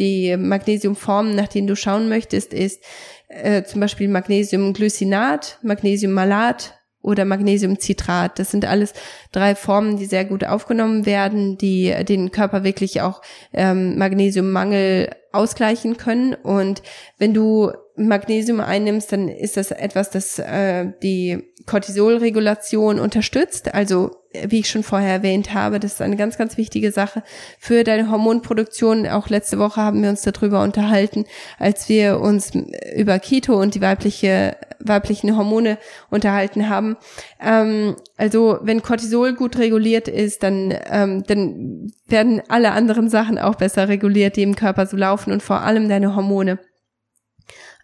die 0.00 0.36
Magnesiumformen, 0.36 1.36
nach 1.36 1.46
denen 1.46 1.68
du 1.68 1.76
schauen 1.76 2.08
möchtest, 2.08 2.52
ist 2.52 2.82
äh, 3.28 3.62
zum 3.62 3.80
Beispiel 3.80 4.08
Magnesiumglycinat, 4.08 5.58
Magnesiummalat 5.62 6.74
oder 7.02 7.24
Magnesiumcitrat. 7.24 8.38
Das 8.38 8.50
sind 8.50 8.64
alles 8.64 8.92
drei 9.32 9.54
Formen, 9.54 9.96
die 9.96 10.06
sehr 10.06 10.24
gut 10.24 10.44
aufgenommen 10.44 11.06
werden, 11.06 11.56
die 11.56 11.94
den 12.04 12.30
Körper 12.30 12.64
wirklich 12.64 13.00
auch 13.00 13.22
ähm, 13.52 13.96
Magnesiummangel 13.96 15.10
ausgleichen 15.32 15.96
können. 15.96 16.34
Und 16.34 16.82
wenn 17.18 17.32
du 17.32 17.70
Magnesium 17.96 18.60
einnimmst, 18.60 19.12
dann 19.12 19.28
ist 19.28 19.56
das 19.56 19.70
etwas, 19.70 20.10
das 20.10 20.38
äh, 20.38 20.92
die 21.02 21.52
Cortisolregulation 21.66 22.98
unterstützt. 22.98 23.72
Also 23.74 24.19
wie 24.32 24.60
ich 24.60 24.70
schon 24.70 24.84
vorher 24.84 25.12
erwähnt 25.12 25.54
habe, 25.54 25.80
das 25.80 25.94
ist 25.94 26.02
eine 26.02 26.16
ganz, 26.16 26.38
ganz 26.38 26.56
wichtige 26.56 26.92
Sache 26.92 27.24
für 27.58 27.82
deine 27.82 28.10
Hormonproduktion. 28.10 29.08
Auch 29.08 29.28
letzte 29.28 29.58
Woche 29.58 29.80
haben 29.80 30.02
wir 30.02 30.08
uns 30.08 30.22
darüber 30.22 30.62
unterhalten, 30.62 31.24
als 31.58 31.88
wir 31.88 32.20
uns 32.20 32.52
über 32.94 33.18
Keto 33.18 33.60
und 33.60 33.74
die 33.74 33.80
weibliche, 33.80 34.56
weiblichen 34.78 35.36
Hormone 35.36 35.78
unterhalten 36.10 36.68
haben. 36.68 36.96
Ähm, 37.40 37.96
also 38.16 38.58
wenn 38.62 38.82
Cortisol 38.82 39.34
gut 39.34 39.58
reguliert 39.58 40.06
ist, 40.06 40.44
dann, 40.44 40.74
ähm, 40.90 41.24
dann 41.26 41.92
werden 42.06 42.40
alle 42.48 42.70
anderen 42.70 43.08
Sachen 43.08 43.36
auch 43.36 43.56
besser 43.56 43.88
reguliert, 43.88 44.36
die 44.36 44.42
im 44.42 44.54
Körper 44.54 44.86
so 44.86 44.96
laufen 44.96 45.32
und 45.32 45.42
vor 45.42 45.62
allem 45.62 45.88
deine 45.88 46.14
Hormone. 46.14 46.60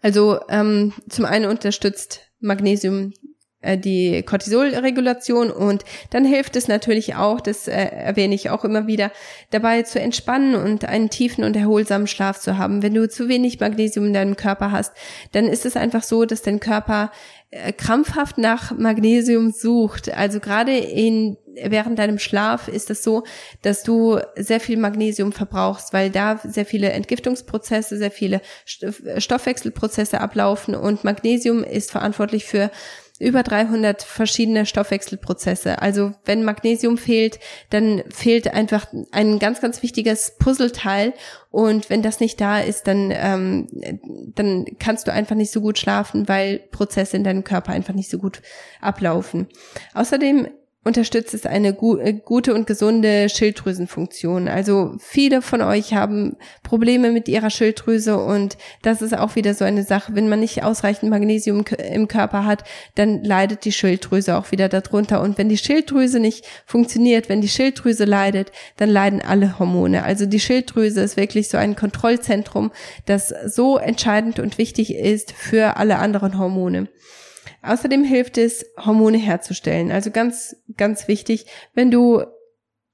Also 0.01 0.39
ähm, 0.47 0.93
zum 1.09 1.25
einen 1.25 1.49
unterstützt 1.49 2.21
Magnesium 2.39 3.11
äh, 3.11 3.26
die 3.63 4.21
Cortisolregulation 4.23 5.49
und 5.49 5.83
dann 6.11 6.25
hilft 6.25 6.55
es 6.55 6.67
natürlich 6.67 7.15
auch, 7.15 7.41
das 7.41 7.67
äh, 7.67 7.73
erwähne 7.73 8.35
ich 8.35 8.51
auch 8.51 8.63
immer 8.63 8.85
wieder, 8.85 9.11
dabei 9.49 9.81
zu 9.81 9.99
entspannen 9.99 10.55
und 10.55 10.85
einen 10.85 11.09
tiefen 11.09 11.43
und 11.43 11.55
erholsamen 11.55 12.07
Schlaf 12.07 12.39
zu 12.39 12.57
haben. 12.57 12.83
Wenn 12.83 12.93
du 12.93 13.09
zu 13.09 13.27
wenig 13.27 13.59
Magnesium 13.59 14.05
in 14.05 14.13
deinem 14.13 14.35
Körper 14.35 14.71
hast, 14.71 14.93
dann 15.31 15.47
ist 15.47 15.65
es 15.65 15.75
einfach 15.75 16.03
so, 16.03 16.25
dass 16.25 16.43
dein 16.43 16.59
Körper 16.59 17.11
äh, 17.49 17.73
krampfhaft 17.73 18.37
nach 18.37 18.77
Magnesium 18.77 19.51
sucht. 19.51 20.13
Also 20.13 20.39
gerade 20.39 20.77
in 20.77 21.37
während 21.63 21.97
deinem 21.97 22.19
Schlaf 22.19 22.67
ist 22.67 22.89
es 22.91 23.03
so, 23.03 23.23
dass 23.61 23.83
du 23.83 24.19
sehr 24.35 24.59
viel 24.59 24.77
Magnesium 24.77 25.31
verbrauchst, 25.31 25.93
weil 25.93 26.09
da 26.09 26.39
sehr 26.43 26.65
viele 26.65 26.91
Entgiftungsprozesse, 26.91 27.97
sehr 27.97 28.11
viele 28.11 28.41
Stoffwechselprozesse 28.65 30.21
ablaufen 30.21 30.75
und 30.75 31.03
Magnesium 31.03 31.63
ist 31.63 31.91
verantwortlich 31.91 32.45
für 32.45 32.69
über 33.19 33.43
300 33.43 34.03
verschiedene 34.03 34.65
Stoffwechselprozesse. 34.65 35.81
Also 35.81 36.11
wenn 36.25 36.43
Magnesium 36.43 36.97
fehlt, 36.97 37.39
dann 37.69 38.03
fehlt 38.09 38.53
einfach 38.53 38.87
ein 39.11 39.39
ganz, 39.39 39.59
ganz 39.59 39.81
wichtiges 39.81 40.35
Puzzleteil. 40.37 41.13
Und 41.49 41.89
wenn 41.89 42.03
das 42.03 42.19
nicht 42.19 42.39
da 42.39 42.59
ist, 42.59 42.87
dann, 42.87 43.11
ähm, 43.11 43.67
dann 44.35 44.65
kannst 44.79 45.07
du 45.07 45.13
einfach 45.13 45.35
nicht 45.35 45.51
so 45.51 45.61
gut 45.61 45.79
schlafen, 45.79 46.27
weil 46.27 46.59
Prozesse 46.59 47.17
in 47.17 47.23
deinem 47.23 47.43
Körper 47.43 47.71
einfach 47.71 47.93
nicht 47.93 48.09
so 48.09 48.19
gut 48.19 48.41
ablaufen. 48.81 49.47
Außerdem 49.93 50.47
unterstützt 50.87 51.33
es 51.33 51.45
eine 51.45 51.73
gu 51.73 51.97
äh, 51.97 52.13
gute 52.13 52.55
und 52.55 52.65
gesunde 52.65 53.29
Schilddrüsenfunktion. 53.29 54.47
Also 54.47 54.95
viele 54.99 55.41
von 55.43 55.61
euch 55.61 55.93
haben 55.93 56.35
Probleme 56.63 57.11
mit 57.11 57.27
ihrer 57.27 57.49
Schilddrüse 57.49 58.17
und 58.17 58.57
das 58.81 59.01
ist 59.01 59.15
auch 59.15 59.35
wieder 59.35 59.53
so 59.53 59.65
eine 59.65 59.83
Sache. 59.83 60.15
Wenn 60.15 60.29
man 60.29 60.39
nicht 60.39 60.63
ausreichend 60.63 61.11
Magnesium 61.11 61.65
im 61.91 62.07
Körper 62.07 62.45
hat, 62.45 62.63
dann 62.95 63.23
leidet 63.23 63.65
die 63.65 63.71
Schilddrüse 63.71 64.35
auch 64.35 64.51
wieder 64.51 64.69
darunter. 64.69 65.21
Und 65.21 65.37
wenn 65.37 65.49
die 65.49 65.57
Schilddrüse 65.57 66.19
nicht 66.19 66.45
funktioniert, 66.65 67.29
wenn 67.29 67.41
die 67.41 67.49
Schilddrüse 67.49 68.05
leidet, 68.05 68.51
dann 68.77 68.89
leiden 68.89 69.21
alle 69.21 69.59
Hormone. 69.59 70.03
Also 70.03 70.25
die 70.25 70.39
Schilddrüse 70.39 71.01
ist 71.01 71.17
wirklich 71.17 71.49
so 71.49 71.57
ein 71.57 71.75
Kontrollzentrum, 71.75 72.71
das 73.05 73.33
so 73.45 73.77
entscheidend 73.77 74.39
und 74.39 74.57
wichtig 74.57 74.95
ist 74.95 75.33
für 75.33 75.77
alle 75.77 75.97
anderen 75.97 76.39
Hormone. 76.39 76.87
Außerdem 77.61 78.03
hilft 78.03 78.37
es, 78.37 78.65
Hormone 78.77 79.17
herzustellen. 79.17 79.91
Also 79.91 80.11
ganz, 80.11 80.55
ganz 80.77 81.07
wichtig, 81.07 81.45
wenn 81.73 81.91
du 81.91 82.23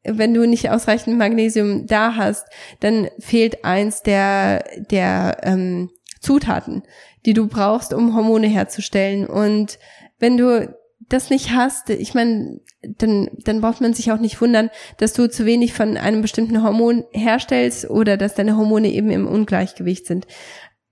wenn 0.05 0.33
du 0.33 0.45
nicht 0.45 0.69
ausreichend 0.69 1.17
Magnesium 1.17 1.87
da 1.87 2.15
hast, 2.15 2.45
dann 2.81 3.07
fehlt 3.19 3.63
eins 3.63 4.03
der, 4.03 4.65
der 4.91 5.37
ähm, 5.43 5.91
Zutaten, 6.19 6.83
die 7.25 7.33
du 7.33 7.47
brauchst, 7.47 7.93
um 7.93 8.15
Hormone 8.15 8.47
herzustellen. 8.47 9.25
Und 9.25 9.79
wenn 10.19 10.37
du 10.37 10.75
das 11.09 11.29
nicht 11.29 11.51
hast, 11.51 11.89
ich 11.89 12.13
meine, 12.13 12.59
dann, 12.81 13.29
dann 13.45 13.61
braucht 13.61 13.81
man 13.81 13.93
sich 13.93 14.11
auch 14.11 14.19
nicht 14.19 14.39
wundern, 14.41 14.69
dass 14.97 15.13
du 15.13 15.29
zu 15.29 15.45
wenig 15.45 15.73
von 15.73 15.97
einem 15.97 16.21
bestimmten 16.21 16.63
Hormon 16.63 17.05
herstellst 17.11 17.89
oder 17.89 18.17
dass 18.17 18.35
deine 18.35 18.57
Hormone 18.57 18.89
eben 18.89 19.09
im 19.09 19.27
Ungleichgewicht 19.27 20.05
sind. 20.05 20.27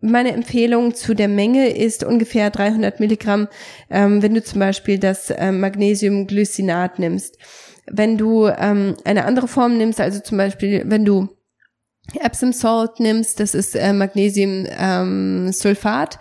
Meine 0.01 0.33
Empfehlung 0.33 0.95
zu 0.95 1.13
der 1.13 1.27
Menge 1.27 1.69
ist 1.69 2.03
ungefähr 2.03 2.49
300 2.49 2.99
Milligramm, 2.99 3.47
ähm, 3.89 4.21
wenn 4.21 4.33
du 4.33 4.43
zum 4.43 4.59
Beispiel 4.59 4.97
das 4.97 5.33
ähm, 5.35 5.59
Magnesiumglycinat 5.59 6.99
nimmst. 6.99 7.37
Wenn 7.85 8.17
du 8.17 8.47
ähm, 8.47 8.95
eine 9.05 9.25
andere 9.25 9.47
Form 9.47 9.77
nimmst, 9.77 10.01
also 10.01 10.19
zum 10.19 10.37
Beispiel, 10.37 10.83
wenn 10.85 11.05
du 11.05 11.29
Epsom 12.19 12.51
Salt 12.51 12.99
nimmst, 12.99 13.39
das 13.39 13.53
ist 13.53 13.75
äh, 13.75 13.93
Magnesiumsulfat, 13.93 16.17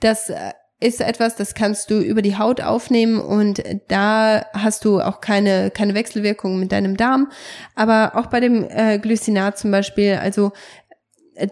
das 0.00 0.30
äh, 0.30 0.50
ist 0.80 1.00
etwas, 1.00 1.36
das 1.36 1.54
kannst 1.54 1.90
du 1.90 2.00
über 2.00 2.22
die 2.22 2.38
Haut 2.38 2.62
aufnehmen 2.62 3.20
und 3.20 3.62
da 3.88 4.46
hast 4.54 4.84
du 4.84 5.00
auch 5.00 5.20
keine, 5.20 5.70
keine 5.70 5.94
Wechselwirkung 5.94 6.58
mit 6.58 6.72
deinem 6.72 6.96
Darm. 6.96 7.30
Aber 7.74 8.16
auch 8.16 8.26
bei 8.26 8.40
dem 8.40 8.66
äh, 8.68 8.98
Glycinat 8.98 9.58
zum 9.58 9.70
Beispiel, 9.70 10.14
also 10.14 10.52
äh, 10.88 10.89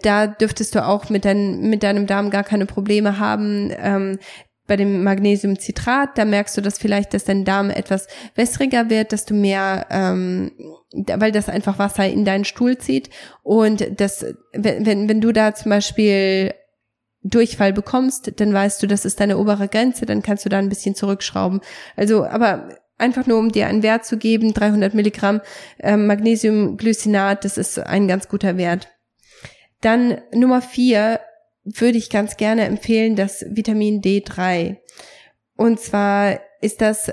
da 0.03 0.27
dürftest 0.27 0.74
du 0.74 0.87
auch 0.87 1.09
mit, 1.11 1.24
dein, 1.24 1.68
mit 1.68 1.83
deinem 1.83 2.07
Darm 2.07 2.31
gar 2.31 2.44
keine 2.44 2.66
Probleme 2.66 3.18
haben. 3.18 3.72
Ähm, 3.77 4.18
bei 4.66 4.77
dem 4.77 5.03
Magnesiumcitrat, 5.03 6.16
da 6.16 6.24
merkst 6.24 6.57
du 6.57 6.61
das 6.61 6.79
vielleicht, 6.79 7.14
dass 7.14 7.24
dein 7.24 7.44
Darm 7.44 7.70
etwas 7.70 8.07
wässriger 8.35 8.90
wird, 8.90 9.12
dass 9.12 9.24
du 9.24 9.35
mehr, 9.35 9.87
ähm, 9.90 10.53
weil 10.92 11.33
das 11.33 11.48
einfach 11.48 11.79
Wasser 11.79 12.07
in 12.07 12.24
deinen 12.24 12.44
Stuhl 12.44 12.77
zieht. 12.77 13.09
Und 13.42 13.98
das, 13.98 14.27
wenn, 14.53 14.85
wenn, 14.85 15.09
wenn 15.09 15.20
du 15.20 15.33
da 15.33 15.55
zum 15.55 15.70
Beispiel 15.70 16.53
Durchfall 17.22 17.72
bekommst, 17.72 18.40
dann 18.40 18.53
weißt 18.53 18.83
du, 18.83 18.87
das 18.87 19.05
ist 19.05 19.20
deine 19.20 19.38
obere 19.38 19.68
Grenze, 19.68 20.07
dann 20.07 20.22
kannst 20.22 20.44
du 20.44 20.51
da 20.51 20.59
ein 20.59 20.68
bisschen 20.68 20.94
zurückschrauben. 20.94 21.61
Also, 21.96 22.27
aber 22.27 22.68
einfach 22.98 23.27
nur, 23.27 23.38
um 23.38 23.51
dir 23.51 23.66
einen 23.66 23.83
Wert 23.83 24.05
zu 24.05 24.18
geben, 24.18 24.53
300 24.53 24.92
Milligramm 24.94 25.40
ähm, 25.79 26.07
Magnesiumglycinat, 26.07 27.44
das 27.44 27.57
ist 27.57 27.79
ein 27.79 28.07
ganz 28.07 28.29
guter 28.29 28.57
Wert. 28.57 28.88
Dann 29.81 30.21
Nummer 30.33 30.62
vier 30.62 31.21
würde 31.64 31.99
ich 31.99 32.11
ganz 32.11 32.37
gerne 32.37 32.64
empfehlen, 32.64 33.17
das 33.17 33.45
Vitamin 33.49 34.01
D3. 34.01 34.77
Und 35.57 35.81
zwar 35.81 36.41
ist 36.61 36.81
das 36.81 37.12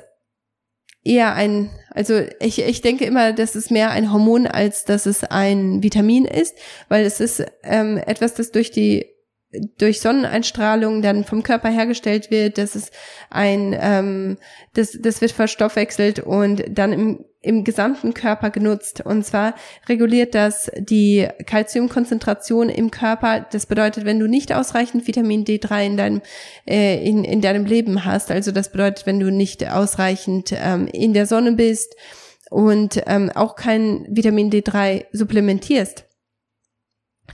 eher 1.03 1.33
ein, 1.35 1.69
also 1.91 2.21
ich, 2.39 2.61
ich 2.61 2.81
denke 2.81 3.05
immer, 3.05 3.33
das 3.33 3.55
ist 3.55 3.71
mehr 3.71 3.91
ein 3.91 4.11
Hormon, 4.11 4.47
als 4.47 4.85
dass 4.85 5.05
es 5.05 5.23
ein 5.23 5.83
Vitamin 5.83 6.25
ist, 6.25 6.57
weil 6.89 7.05
es 7.05 7.19
ist 7.19 7.45
ähm, 7.63 7.97
etwas, 7.97 8.33
das 8.33 8.51
durch 8.51 8.71
die 8.71 9.14
durch 9.77 10.01
Sonneneinstrahlung 10.01 11.01
dann 11.01 11.23
vom 11.23 11.43
Körper 11.43 11.69
hergestellt 11.69 12.31
wird, 12.31 12.57
das 12.57 12.75
ist 12.75 12.91
ein, 13.29 13.75
ähm, 13.79 14.37
das, 14.73 14.97
das 14.99 15.21
wird 15.21 15.31
verstoffwechselt 15.31 16.19
und 16.19 16.63
dann 16.69 16.93
im, 16.93 17.25
im 17.41 17.63
gesamten 17.63 18.13
Körper 18.13 18.49
genutzt. 18.49 19.01
Und 19.05 19.25
zwar 19.25 19.55
reguliert 19.87 20.35
das 20.35 20.71
die 20.77 21.27
Kalziumkonzentration 21.45 22.69
im 22.69 22.91
Körper. 22.91 23.45
Das 23.51 23.65
bedeutet, 23.65 24.05
wenn 24.05 24.19
du 24.19 24.27
nicht 24.27 24.53
ausreichend 24.53 25.07
Vitamin 25.07 25.45
D3 25.45 25.85
in 25.85 25.97
deinem, 25.97 26.21
äh, 26.67 27.07
in, 27.07 27.23
in 27.23 27.41
deinem 27.41 27.65
Leben 27.65 28.05
hast, 28.05 28.31
also 28.31 28.51
das 28.51 28.71
bedeutet, 28.71 29.05
wenn 29.05 29.19
du 29.19 29.31
nicht 29.31 29.69
ausreichend 29.69 30.53
ähm, 30.55 30.87
in 30.87 31.13
der 31.13 31.27
Sonne 31.27 31.53
bist 31.53 31.95
und 32.49 33.01
ähm, 33.05 33.31
auch 33.33 33.55
kein 33.55 34.05
Vitamin 34.09 34.49
D3 34.49 35.05
supplementierst, 35.11 36.05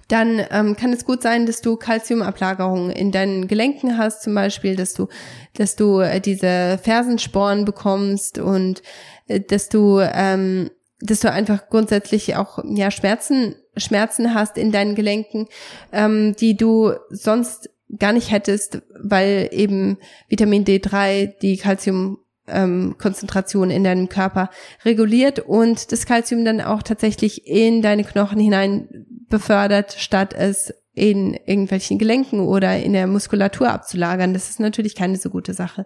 dann 0.08 0.42
ähm, 0.52 0.76
kann 0.76 0.92
es 0.92 1.06
gut 1.06 1.22
sein, 1.22 1.46
dass 1.46 1.62
du 1.62 1.78
Kalziumablagerungen 1.78 2.92
in 2.92 3.12
deinen 3.12 3.48
Gelenken 3.48 3.98
hast, 3.98 4.24
zum 4.24 4.36
Beispiel, 4.36 4.76
dass 4.76 4.94
du, 4.94 5.08
dass 5.56 5.76
du 5.76 6.00
äh, 6.00 6.20
diese 6.20 6.80
Fersensporen 6.82 7.64
bekommst 7.66 8.38
und 8.38 8.82
äh, 9.28 9.40
dass 9.40 9.70
du, 9.70 10.00
ähm, 10.02 10.70
dass 11.00 11.22
du 11.22 11.32
einfach 11.32 11.70
grundsätzlich 11.70 12.36
auch 12.36 12.60
ja 12.66 12.92
Schmerzen, 12.92 13.56
Schmerzen 13.78 14.34
hast 14.34 14.58
in 14.58 14.72
deinen 14.72 14.96
Gelenken, 14.96 15.48
ähm, 15.94 16.36
die 16.38 16.58
du 16.58 16.94
sonst 17.10 17.70
gar 17.98 18.14
nicht 18.14 18.32
hättest, 18.32 18.82
weil 19.02 19.50
eben 19.52 19.98
Vitamin 20.30 20.66
D3 20.66 21.40
die 21.42 21.58
Kalzium 21.58 22.20
ähm, 22.48 22.96
Konzentration 22.98 23.70
in 23.70 23.84
deinem 23.84 24.10
Körper 24.10 24.50
reguliert 24.84 25.40
und 25.40 25.92
das 25.92 26.06
Kalzium 26.06 26.46
dann 26.46 26.62
auch 26.62 26.84
tatsächlich 26.84 27.48
in 27.48 27.82
deine 27.82 28.04
Knochen 28.04 28.40
hinein 28.40 29.06
befördert, 29.30 29.96
statt 29.98 30.34
es 30.34 30.74
in 30.94 31.34
irgendwelchen 31.34 31.98
Gelenken 31.98 32.42
oder 32.42 32.78
in 32.78 32.94
der 32.94 33.08
Muskulatur 33.08 33.70
abzulagern. 33.70 34.34
Das 34.34 34.50
ist 34.50 34.60
natürlich 34.60 34.96
keine 34.96 35.18
so 35.18 35.30
gute 35.30 35.54
Sache. 35.54 35.86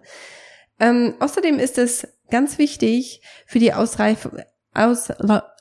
Ähm, 0.80 1.14
außerdem 1.20 1.58
ist 1.58 1.78
es 1.78 2.08
ganz 2.30 2.58
wichtig 2.58 3.22
für 3.46 3.58
die 3.58 3.72
Ausreif 3.72 4.28
Aus 4.74 5.10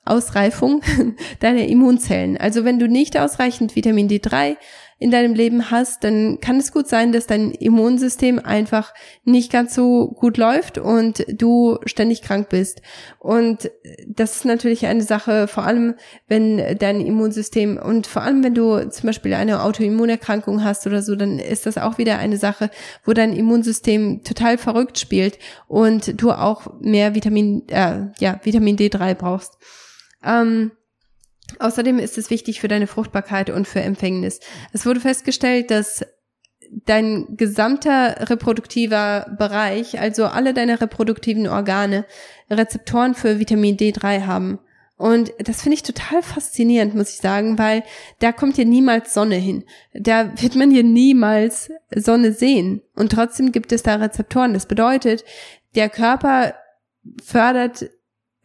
Ausreifung 0.05 0.81
deiner 1.39 1.65
Immunzellen. 1.65 2.37
Also 2.37 2.63
wenn 2.63 2.77
du 2.77 2.87
nicht 2.87 3.17
ausreichend 3.17 3.75
Vitamin 3.75 4.07
D3 4.07 4.55
in 4.97 5.11
deinem 5.11 5.33
Leben 5.33 5.71
hast, 5.71 6.05
dann 6.05 6.39
kann 6.39 6.57
es 6.57 6.71
gut 6.71 6.87
sein, 6.87 7.11
dass 7.11 7.27
dein 7.27 7.51
Immunsystem 7.51 8.39
einfach 8.39 8.93
nicht 9.25 9.51
ganz 9.51 9.75
so 9.75 10.07
gut 10.07 10.37
läuft 10.37 10.77
und 10.77 11.25
du 11.27 11.79
ständig 11.85 12.21
krank 12.21 12.47
bist. 12.47 12.81
Und 13.19 13.69
das 14.07 14.37
ist 14.37 14.45
natürlich 14.45 14.85
eine 14.85 15.03
Sache, 15.03 15.49
vor 15.49 15.65
allem 15.65 15.95
wenn 16.29 16.77
dein 16.77 17.01
Immunsystem 17.01 17.77
und 17.77 18.07
vor 18.07 18.21
allem 18.21 18.41
wenn 18.41 18.55
du 18.55 18.89
zum 18.89 19.07
Beispiel 19.07 19.33
eine 19.33 19.63
Autoimmunerkrankung 19.63 20.63
hast 20.63 20.87
oder 20.87 21.01
so, 21.01 21.17
dann 21.17 21.39
ist 21.39 21.65
das 21.65 21.77
auch 21.77 21.97
wieder 21.97 22.17
eine 22.17 22.37
Sache, 22.37 22.69
wo 23.03 23.11
dein 23.11 23.33
Immunsystem 23.33 24.23
total 24.23 24.57
verrückt 24.57 24.97
spielt 24.97 25.37
und 25.67 26.21
du 26.21 26.31
auch 26.31 26.79
mehr 26.79 27.15
Vitamin, 27.15 27.67
äh, 27.67 28.07
ja, 28.19 28.39
Vitamin 28.43 28.77
D3 28.77 29.13
brauchst. 29.13 29.57
Ähm, 30.23 30.71
Außerdem 31.59 31.99
ist 31.99 32.17
es 32.17 32.29
wichtig 32.29 32.59
für 32.59 32.67
deine 32.67 32.87
Fruchtbarkeit 32.87 33.49
und 33.49 33.67
für 33.67 33.81
Empfängnis. 33.81 34.39
Es 34.73 34.85
wurde 34.85 34.99
festgestellt, 34.99 35.71
dass 35.71 36.05
dein 36.85 37.37
gesamter 37.37 38.29
reproduktiver 38.29 39.35
Bereich, 39.37 39.99
also 39.99 40.25
alle 40.25 40.53
deine 40.53 40.81
reproduktiven 40.81 41.47
Organe, 41.47 42.05
Rezeptoren 42.49 43.15
für 43.15 43.39
Vitamin 43.39 43.77
D3 43.77 44.25
haben. 44.25 44.59
Und 44.97 45.33
das 45.39 45.61
finde 45.61 45.75
ich 45.75 45.83
total 45.83 46.21
faszinierend, 46.23 46.95
muss 46.95 47.09
ich 47.09 47.17
sagen, 47.17 47.57
weil 47.57 47.83
da 48.19 48.31
kommt 48.31 48.55
hier 48.55 48.65
niemals 48.65 49.13
Sonne 49.13 49.35
hin. 49.35 49.65
Da 49.93 50.31
wird 50.41 50.55
man 50.55 50.71
hier 50.71 50.83
niemals 50.83 51.69
Sonne 51.93 52.31
sehen. 52.31 52.81
Und 52.95 53.11
trotzdem 53.11 53.51
gibt 53.51 53.73
es 53.73 53.83
da 53.83 53.95
Rezeptoren. 53.95 54.53
Das 54.53 54.67
bedeutet, 54.67 55.25
der 55.75 55.89
Körper 55.89 56.55
fördert 57.21 57.89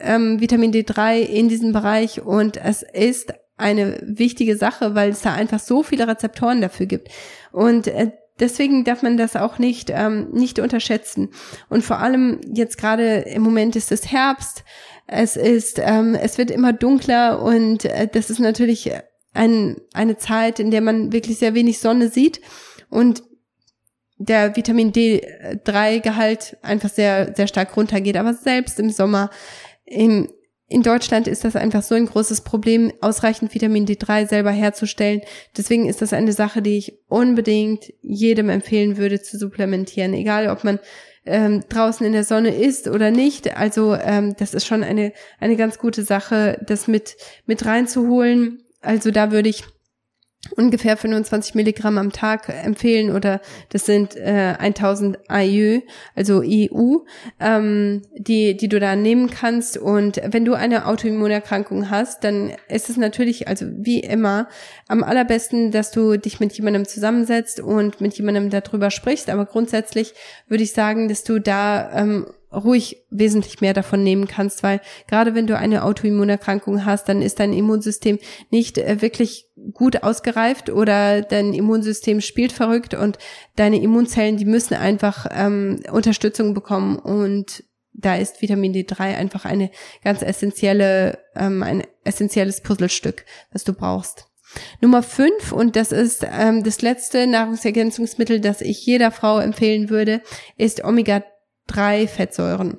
ähm, 0.01 0.41
Vitamin 0.41 0.73
D3 0.73 1.21
in 1.21 1.49
diesem 1.49 1.73
Bereich 1.73 2.23
und 2.23 2.57
es 2.57 2.83
ist 2.83 3.33
eine 3.57 4.01
wichtige 4.03 4.57
Sache, 4.57 4.95
weil 4.95 5.11
es 5.11 5.21
da 5.21 5.35
einfach 5.35 5.61
so 5.61 5.83
viele 5.83 6.09
Rezeptoren 6.09 6.61
dafür 6.61 6.87
gibt. 6.87 7.09
Und 7.53 7.87
äh, 7.87 8.11
deswegen 8.39 8.85
darf 8.85 9.03
man 9.03 9.17
das 9.17 9.37
auch 9.37 9.59
nicht, 9.59 9.91
ähm, 9.91 10.31
nicht 10.33 10.59
unterschätzen. 10.59 11.29
Und 11.69 11.85
vor 11.85 11.99
allem 11.99 12.41
jetzt 12.53 12.79
gerade 12.79 13.19
im 13.21 13.43
Moment 13.43 13.77
ist 13.77 13.93
es 13.93 14.11
Herbst, 14.11 14.65
es 15.07 15.37
ist, 15.37 15.79
ähm, 15.79 16.15
es 16.15 16.39
wird 16.39 16.51
immer 16.51 16.73
dunkler 16.73 17.43
und 17.43 17.85
äh, 17.85 18.09
das 18.11 18.31
ist 18.31 18.39
natürlich 18.39 18.91
ein, 19.35 19.77
eine 19.93 20.17
Zeit, 20.17 20.61
in 20.61 20.71
der 20.71 20.81
man 20.81 21.13
wirklich 21.13 21.39
sehr 21.39 21.55
wenig 21.55 21.81
Sonne 21.81 22.09
sieht 22.09 22.41
und 22.89 23.23
der 24.19 24.55
Vitamin 24.55 24.93
D3-Gehalt 24.93 26.59
einfach 26.63 26.91
sehr, 26.91 27.35
sehr 27.35 27.47
stark 27.47 27.75
runtergeht. 27.75 28.19
Aber 28.19 28.35
selbst 28.35 28.79
im 28.79 28.91
Sommer 28.91 29.31
in, 29.91 30.29
in 30.69 30.83
Deutschland 30.83 31.27
ist 31.27 31.45
das 31.45 31.57
einfach 31.57 31.83
so 31.83 31.97
ein 31.97 32.07
großes 32.07 32.43
Problem, 32.43 32.93
ausreichend 33.01 33.53
Vitamin 33.53 33.87
D3 33.87 34.29
selber 34.29 34.53
herzustellen. 34.53 35.21
Deswegen 35.57 35.87
ist 35.87 36.01
das 36.01 36.13
eine 36.13 36.33
Sache, 36.33 36.63
die 36.63 36.79
ich 36.79 36.99
unbedingt 37.09 37.93
jedem 38.01 38.49
empfehlen 38.49 38.97
würde 38.97 39.21
zu 39.21 39.37
supplementieren, 39.37 40.15
egal 40.15 40.49
ob 40.49 40.63
man 40.63 40.79
ähm, 41.27 41.65
draußen 41.69 42.07
in 42.07 42.13
der 42.13 42.25
Sonne 42.25 42.55
ist 42.55 42.87
oder 42.87 43.11
nicht. 43.11 43.57
Also 43.57 43.95
ähm, 43.95 44.37
das 44.39 44.55
ist 44.55 44.65
schon 44.65 44.85
eine 44.85 45.13
eine 45.41 45.57
ganz 45.57 45.79
gute 45.79 46.05
Sache, 46.05 46.59
das 46.65 46.87
mit 46.87 47.17
mit 47.47 47.67
reinzuholen. 47.67 48.63
Also 48.81 49.11
da 49.11 49.33
würde 49.33 49.49
ich 49.49 49.65
ungefähr 50.57 50.97
25 50.97 51.55
Milligramm 51.55 51.99
am 51.99 52.13
Tag 52.13 52.49
empfehlen 52.49 53.15
oder 53.15 53.41
das 53.69 53.85
sind 53.85 54.17
äh, 54.17 54.55
1000 54.59 55.19
IU, 55.31 55.83
also 56.15 56.43
EU, 56.43 56.99
ähm, 57.39 58.03
die, 58.17 58.57
die 58.57 58.69
du 58.69 58.81
da 58.81 58.97
nehmen 58.97 59.29
kannst. 59.29 59.77
Und 59.77 60.21
wenn 60.25 60.47
du 60.47 60.55
eine 60.55 60.87
Autoimmunerkrankung 60.87 61.91
hast, 61.91 62.25
dann 62.25 62.53
ist 62.69 62.89
es 62.89 62.97
natürlich, 62.97 63.49
also 63.49 63.67
wie 63.71 64.01
immer, 64.01 64.49
am 64.89 65.05
allerbesten, 65.05 65.73
dass 65.73 65.91
du 65.91 66.17
dich 66.17 66.41
mit 66.41 66.53
jemandem 66.53 66.87
zusammensetzt 66.87 67.61
und 67.61 68.01
mit 68.01 68.15
jemandem 68.15 68.49
darüber 68.49 68.91
sprichst. 68.91 69.29
Aber 69.29 69.45
grundsätzlich 69.45 70.15
würde 70.49 70.65
ich 70.65 70.73
sagen, 70.73 71.09
dass 71.09 71.23
du 71.23 71.39
da 71.39 71.93
ähm, 71.95 72.27
ruhig 72.53 73.05
wesentlich 73.11 73.61
mehr 73.61 73.75
davon 73.75 74.03
nehmen 74.03 74.27
kannst, 74.27 74.63
weil 74.63 74.81
gerade 75.07 75.35
wenn 75.35 75.47
du 75.47 75.57
eine 75.57 75.85
Autoimmunerkrankung 75.85 76.85
hast, 76.85 77.09
dann 77.09 77.23
ist 77.23 77.39
dein 77.41 77.53
Immunsystem 77.53 78.19
nicht 78.51 78.79
äh, 78.79 79.01
wirklich 79.03 79.50
gut 79.73 80.03
ausgereift 80.03 80.71
oder 80.71 81.23
dein 81.23 81.53
Immunsystem 81.53 82.21
spielt 82.21 82.53
verrückt 82.53 82.95
und 82.95 83.19
deine 83.57 83.81
Immunzellen, 83.81 84.37
die 84.37 84.45
müssen 84.45 84.75
einfach 84.75 85.27
ähm, 85.31 85.81
Unterstützung 85.91 86.55
bekommen 86.55 86.99
und 86.99 87.65
da 87.93 88.17
ist 88.17 88.41
Vitamin 88.41 88.73
D3 88.73 89.17
einfach 89.17 89.45
eine 89.45 89.71
ganz 90.03 90.23
essentielle, 90.23 91.19
ähm, 91.35 91.63
ein 91.63 91.83
essentielles 92.05 92.63
Puzzlestück, 92.63 93.25
das 93.53 93.65
du 93.65 93.73
brauchst. 93.73 94.27
Nummer 94.81 95.03
fünf, 95.03 95.53
und 95.53 95.77
das 95.77 95.93
ist 95.93 96.27
ähm, 96.29 96.65
das 96.65 96.83
letzte 96.83 97.27
Nahrungsergänzungsmittel, 97.27 98.41
das 98.41 98.61
ich 98.61 98.85
jeder 98.85 99.11
Frau 99.11 99.39
empfehlen 99.39 99.91
würde, 99.91 100.23
ist 100.57 100.83
Omega-3-Fettsäuren. 101.71 102.79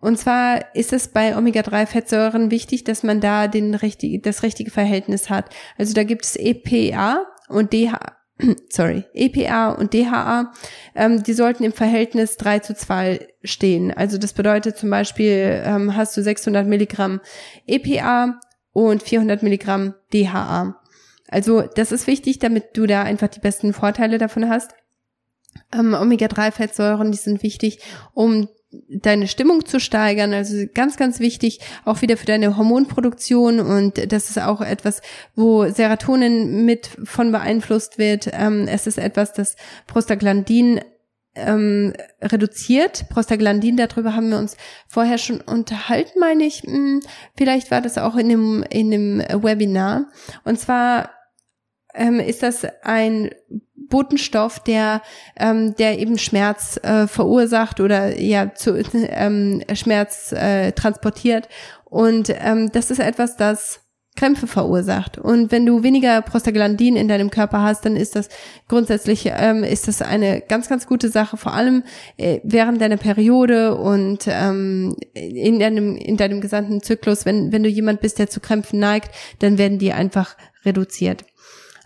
Und 0.00 0.18
zwar 0.18 0.74
ist 0.74 0.92
es 0.92 1.08
bei 1.08 1.36
Omega-3-Fettsäuren 1.36 2.50
wichtig, 2.50 2.84
dass 2.84 3.02
man 3.02 3.20
da 3.20 3.48
den 3.48 3.74
richtig, 3.74 4.22
das 4.22 4.42
richtige 4.42 4.70
Verhältnis 4.70 5.30
hat. 5.30 5.46
Also 5.78 5.94
da 5.94 6.04
gibt 6.04 6.24
es 6.24 6.36
EPA 6.36 7.24
und 7.48 7.72
DHA, 7.72 8.16
sorry, 8.68 9.04
EPA 9.14 9.70
und 9.72 9.94
DHA, 9.94 10.52
ähm, 10.94 11.22
die 11.22 11.32
sollten 11.32 11.64
im 11.64 11.72
Verhältnis 11.72 12.36
3 12.36 12.60
zu 12.60 12.74
2 12.74 13.26
stehen. 13.42 13.92
Also 13.92 14.18
das 14.18 14.32
bedeutet 14.32 14.76
zum 14.76 14.90
Beispiel, 14.90 15.62
ähm, 15.64 15.96
hast 15.96 16.16
du 16.16 16.22
600 16.22 16.66
Milligramm 16.66 17.20
EPA 17.66 18.38
und 18.72 19.02
400 19.02 19.42
Milligramm 19.42 19.94
DHA. 20.12 20.80
Also 21.28 21.62
das 21.62 21.90
ist 21.90 22.06
wichtig, 22.06 22.38
damit 22.38 22.76
du 22.76 22.86
da 22.86 23.02
einfach 23.02 23.28
die 23.28 23.40
besten 23.40 23.72
Vorteile 23.72 24.18
davon 24.18 24.48
hast. 24.48 24.72
Ähm, 25.72 25.94
Omega-3-Fettsäuren, 25.94 27.12
die 27.12 27.18
sind 27.18 27.42
wichtig, 27.42 27.80
um 28.14 28.48
deine 28.88 29.28
Stimmung 29.28 29.64
zu 29.64 29.80
steigern. 29.80 30.32
Also 30.32 30.66
ganz, 30.72 30.96
ganz 30.96 31.20
wichtig, 31.20 31.60
auch 31.84 32.02
wieder 32.02 32.16
für 32.16 32.26
deine 32.26 32.56
Hormonproduktion. 32.56 33.60
Und 33.60 34.12
das 34.12 34.30
ist 34.30 34.38
auch 34.38 34.60
etwas, 34.60 35.02
wo 35.34 35.68
Serotonin 35.68 36.64
mit 36.64 36.90
von 37.04 37.32
beeinflusst 37.32 37.98
wird. 37.98 38.28
Ähm, 38.32 38.66
es 38.68 38.86
ist 38.86 38.98
etwas, 38.98 39.32
das 39.32 39.56
Prostaglandin 39.86 40.80
ähm, 41.34 41.92
reduziert. 42.22 43.08
Prostaglandin, 43.10 43.76
darüber 43.76 44.14
haben 44.14 44.30
wir 44.30 44.38
uns 44.38 44.56
vorher 44.88 45.18
schon 45.18 45.40
unterhalten, 45.40 46.18
meine 46.18 46.44
ich. 46.44 46.62
Hm, 46.62 47.00
vielleicht 47.36 47.70
war 47.70 47.80
das 47.80 47.98
auch 47.98 48.16
in 48.16 48.28
dem, 48.28 48.64
in 48.70 48.90
dem 48.90 49.18
Webinar. 49.18 50.06
Und 50.44 50.58
zwar 50.58 51.10
ähm, 51.94 52.20
ist 52.20 52.42
das 52.42 52.66
ein 52.82 53.30
Botenstoff, 53.88 54.60
der, 54.60 55.02
ähm, 55.36 55.74
der 55.76 55.98
eben 55.98 56.18
Schmerz 56.18 56.78
äh, 56.82 57.06
verursacht 57.06 57.80
oder 57.80 58.20
ja 58.20 58.54
zu 58.54 58.76
ähm, 58.92 59.62
Schmerz 59.74 60.32
äh, 60.32 60.72
transportiert. 60.72 61.48
Und 61.84 62.34
ähm, 62.40 62.70
das 62.72 62.90
ist 62.90 62.98
etwas, 62.98 63.36
das 63.36 63.80
Krämpfe 64.16 64.46
verursacht. 64.46 65.18
Und 65.18 65.52
wenn 65.52 65.66
du 65.66 65.82
weniger 65.82 66.22
Prostaglandin 66.22 66.96
in 66.96 67.06
deinem 67.06 67.30
Körper 67.30 67.62
hast, 67.62 67.84
dann 67.84 67.96
ist 67.96 68.16
das 68.16 68.28
grundsätzlich 68.66 69.26
ähm, 69.26 69.62
ist 69.62 69.86
das 69.86 70.02
eine 70.02 70.40
ganz 70.40 70.68
ganz 70.68 70.86
gute 70.86 71.10
Sache, 71.10 71.36
vor 71.36 71.52
allem 71.52 71.84
äh, 72.16 72.40
während 72.42 72.80
deiner 72.80 72.96
Periode 72.96 73.76
und 73.76 74.26
ähm, 74.26 74.96
in 75.12 75.60
deinem 75.60 75.96
in 75.96 76.16
deinem 76.16 76.40
gesamten 76.40 76.82
Zyklus. 76.82 77.26
Wenn 77.26 77.52
wenn 77.52 77.62
du 77.62 77.68
jemand 77.68 78.00
bist, 78.00 78.18
der 78.18 78.28
zu 78.28 78.40
Krämpfen 78.40 78.80
neigt, 78.80 79.14
dann 79.38 79.58
werden 79.58 79.78
die 79.78 79.92
einfach 79.92 80.36
reduziert. 80.64 81.24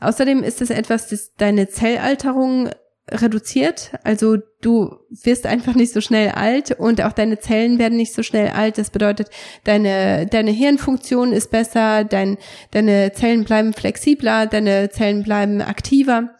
Außerdem 0.01 0.43
ist 0.43 0.63
es 0.63 0.71
etwas, 0.71 1.09
das 1.09 1.35
deine 1.37 1.69
Zellalterung 1.69 2.71
reduziert. 3.11 3.93
Also 4.05 4.37
du 4.61 4.97
wirst 5.11 5.47
einfach 5.47 5.75
nicht 5.75 5.93
so 5.93 6.01
schnell 6.01 6.31
alt 6.31 6.73
und 6.73 7.03
auch 7.03 7.13
deine 7.13 7.39
Zellen 7.39 7.79
werden 7.79 7.97
nicht 7.97 8.13
so 8.13 8.23
schnell 8.23 8.51
alt. 8.51 8.79
Das 8.79 8.91
bedeutet, 8.91 9.31
deine, 9.65 10.27
deine 10.27 10.51
Hirnfunktion 10.51 11.33
ist 11.33 11.51
besser, 11.51 12.05
dein, 12.05 12.39
deine 12.71 13.13
Zellen 13.13 13.45
bleiben 13.45 13.73
flexibler, 13.73 14.47
deine 14.47 14.91
Zellen 14.91 15.23
bleiben 15.23 15.61
aktiver. 15.61 16.31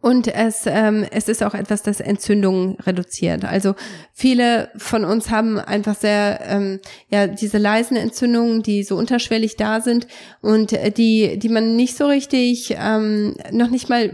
Und 0.00 0.28
es, 0.28 0.62
ähm, 0.66 1.04
es 1.10 1.28
ist 1.28 1.42
auch 1.42 1.54
etwas, 1.54 1.82
das 1.82 2.00
Entzündungen 2.00 2.76
reduziert. 2.80 3.44
Also 3.44 3.74
viele 4.12 4.70
von 4.76 5.04
uns 5.04 5.30
haben 5.30 5.58
einfach 5.58 5.96
sehr, 5.96 6.40
ähm, 6.46 6.80
ja, 7.08 7.26
diese 7.26 7.58
leisen 7.58 7.96
Entzündungen, 7.96 8.62
die 8.62 8.82
so 8.84 8.96
unterschwellig 8.96 9.56
da 9.56 9.80
sind 9.80 10.06
und 10.40 10.72
äh, 10.72 10.90
die, 10.90 11.38
die 11.38 11.48
man 11.48 11.76
nicht 11.76 11.96
so 11.96 12.06
richtig, 12.06 12.76
ähm, 12.78 13.36
noch 13.50 13.70
nicht 13.70 13.88
mal 13.88 14.12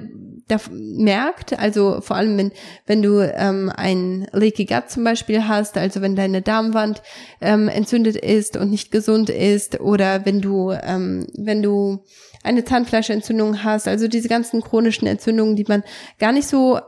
da 0.49 0.59
merkt, 0.71 1.59
also 1.59 2.01
vor 2.01 2.17
allem 2.17 2.37
wenn, 2.37 2.53
wenn 2.87 3.03
du 3.03 3.21
ähm, 3.21 3.73
ein 3.75 4.27
Leaky 4.33 4.67
Gut 4.67 4.91
zum 4.91 5.05
Beispiel 5.05 5.49
hast, 5.49 5.79
also 5.79 6.03
wenn 6.03 6.17
deine 6.17 6.43
Darmwand 6.43 7.03
ähm, 7.41 7.69
entzündet 7.69 8.17
ist 8.17 8.57
und 8.57 8.71
nicht 8.71 8.91
gesund 8.91 9.31
ist 9.31 9.81
oder 9.81 10.27
wenn 10.27 10.43
du, 10.43 10.71
ähm, 10.71 11.27
wenn 11.37 11.63
du 11.63 12.05
eine 12.45 12.65
Zahnfleischentzündung 12.65 13.65
hast, 13.65 13.89
also 13.89 14.07
diese 14.07 14.29
ganzen 14.29 14.61
chronischen 14.61 15.09
Entzündungen, 15.09 15.57
die 15.57 15.65
man 15.67 15.83
gar 16.19 16.33
nicht 16.33 16.47
so 16.47 16.79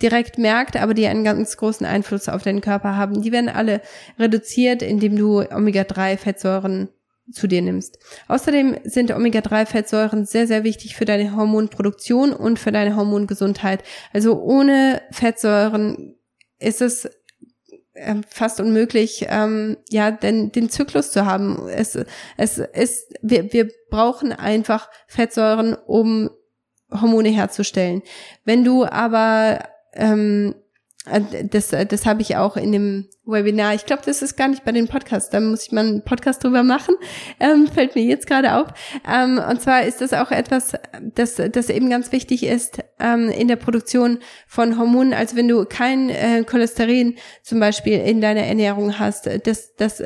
direkt 0.00 0.38
merkt, 0.38 0.76
aber 0.76 0.94
die 0.94 1.06
einen 1.06 1.24
ganz 1.24 1.56
großen 1.56 1.86
Einfluss 1.86 2.28
auf 2.28 2.42
deinen 2.42 2.60
Körper 2.60 2.96
haben, 2.96 3.22
die 3.22 3.32
werden 3.32 3.48
alle 3.48 3.80
reduziert, 4.18 4.82
indem 4.82 5.16
du 5.16 5.40
Omega-3-Fettsäuren 5.40 6.88
zu 7.32 7.46
dir 7.46 7.62
nimmst. 7.62 7.98
Außerdem 8.28 8.76
sind 8.84 9.10
Omega-3-Fettsäuren 9.10 10.26
sehr, 10.26 10.46
sehr 10.46 10.62
wichtig 10.62 10.94
für 10.94 11.06
deine 11.06 11.34
Hormonproduktion 11.34 12.32
und 12.32 12.58
für 12.58 12.70
deine 12.70 12.96
Hormongesundheit. 12.96 13.82
Also 14.12 14.40
ohne 14.40 15.02
Fettsäuren 15.10 16.16
ist 16.58 16.82
es 16.82 17.08
ähm, 17.94 18.22
fast 18.28 18.60
unmöglich, 18.60 19.26
ähm, 19.28 19.76
ja, 19.88 20.10
den, 20.10 20.52
den 20.52 20.68
Zyklus 20.68 21.12
zu 21.12 21.24
haben. 21.26 21.68
Es, 21.68 21.98
es 22.36 22.58
ist, 22.58 23.14
wir, 23.22 23.52
wir 23.52 23.70
brauchen 23.94 24.32
einfach 24.32 24.90
Fettsäuren, 25.06 25.76
um 25.86 26.28
Hormone 26.90 27.28
herzustellen. 27.28 28.02
Wenn 28.44 28.64
du 28.64 28.84
aber 28.84 29.60
ähm, 29.92 30.56
äh, 31.06 31.20
das, 31.44 31.68
das 31.68 32.06
habe 32.06 32.22
ich 32.22 32.36
auch 32.36 32.56
in 32.56 32.72
dem 32.72 33.08
Webinar. 33.24 33.74
Ich 33.74 33.86
glaube, 33.86 34.02
das 34.04 34.20
ist 34.20 34.36
gar 34.36 34.48
nicht 34.48 34.64
bei 34.64 34.72
den 34.72 34.88
Podcasts. 34.88 35.30
Da 35.30 35.38
muss 35.38 35.66
ich 35.66 35.70
mal 35.70 35.86
einen 35.86 36.02
Podcast 36.02 36.42
drüber 36.42 36.64
machen. 36.64 36.96
Ähm, 37.38 37.68
fällt 37.68 37.94
mir 37.94 38.02
jetzt 38.02 38.26
gerade 38.26 38.56
auf. 38.56 38.68
Ähm, 39.08 39.40
und 39.48 39.62
zwar 39.62 39.84
ist 39.84 40.00
das 40.00 40.12
auch 40.12 40.32
etwas, 40.32 40.72
das, 41.14 41.36
das 41.36 41.70
eben 41.70 41.88
ganz 41.88 42.10
wichtig 42.10 42.44
ist 42.44 42.80
ähm, 42.98 43.28
in 43.30 43.46
der 43.46 43.56
Produktion 43.56 44.18
von 44.48 44.76
Hormonen. 44.76 45.14
Also 45.14 45.36
wenn 45.36 45.46
du 45.46 45.64
kein 45.66 46.10
äh, 46.10 46.42
Cholesterin 46.42 47.14
zum 47.44 47.60
Beispiel 47.60 48.00
in 48.00 48.20
deiner 48.20 48.42
Ernährung 48.42 48.98
hast, 48.98 49.30
das, 49.44 49.74
das 49.76 50.02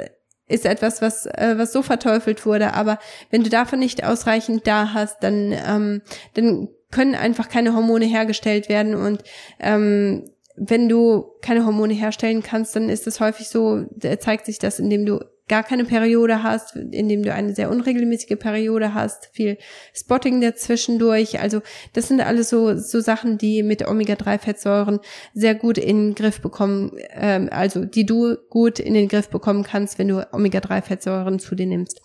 ist 0.48 0.66
etwas, 0.66 1.02
was, 1.02 1.26
äh, 1.26 1.54
was 1.56 1.72
so 1.72 1.82
verteufelt 1.82 2.44
wurde. 2.46 2.74
Aber 2.74 2.98
wenn 3.30 3.44
du 3.44 3.50
davon 3.50 3.78
nicht 3.78 4.04
ausreichend 4.04 4.66
da 4.66 4.92
hast, 4.94 5.22
dann, 5.22 5.52
ähm, 5.52 6.02
dann 6.34 6.68
können 6.90 7.14
einfach 7.14 7.48
keine 7.48 7.74
Hormone 7.74 8.06
hergestellt 8.06 8.68
werden 8.68 8.94
und 8.94 9.22
ähm, 9.60 10.24
wenn 10.56 10.88
du 10.88 11.26
keine 11.40 11.64
Hormone 11.64 11.94
herstellen 11.94 12.42
kannst, 12.42 12.74
dann 12.74 12.88
ist 12.88 13.06
es 13.06 13.20
häufig 13.20 13.48
so, 13.48 13.84
zeigt 14.18 14.46
sich 14.46 14.58
das, 14.58 14.80
indem 14.80 15.06
du 15.06 15.20
gar 15.48 15.62
keine 15.62 15.84
Periode 15.84 16.42
hast, 16.42 16.76
indem 16.76 17.22
du 17.22 17.32
eine 17.32 17.54
sehr 17.54 17.70
unregelmäßige 17.70 18.38
Periode 18.38 18.94
hast, 18.94 19.30
viel 19.32 19.58
Spotting 19.94 20.40
dazwischendurch. 20.40 21.40
Also 21.40 21.62
das 21.94 22.08
sind 22.08 22.20
alles 22.20 22.50
so, 22.50 22.76
so 22.76 23.00
Sachen, 23.00 23.38
die 23.38 23.62
mit 23.62 23.86
Omega-3-Fettsäuren 23.86 25.00
sehr 25.34 25.54
gut 25.54 25.78
in 25.78 26.08
den 26.08 26.14
Griff 26.14 26.40
bekommen, 26.40 26.92
ähm, 27.10 27.48
also 27.50 27.84
die 27.84 28.06
du 28.06 28.36
gut 28.50 28.78
in 28.78 28.94
den 28.94 29.08
Griff 29.08 29.28
bekommen 29.28 29.62
kannst, 29.62 29.98
wenn 29.98 30.08
du 30.08 30.26
Omega-3-Fettsäuren 30.32 31.38
zu 31.38 31.54
dir 31.54 31.66
nimmst. 31.66 32.00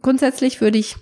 Grundsätzlich 0.00 0.60
würde 0.60 0.78
ich 0.78 0.96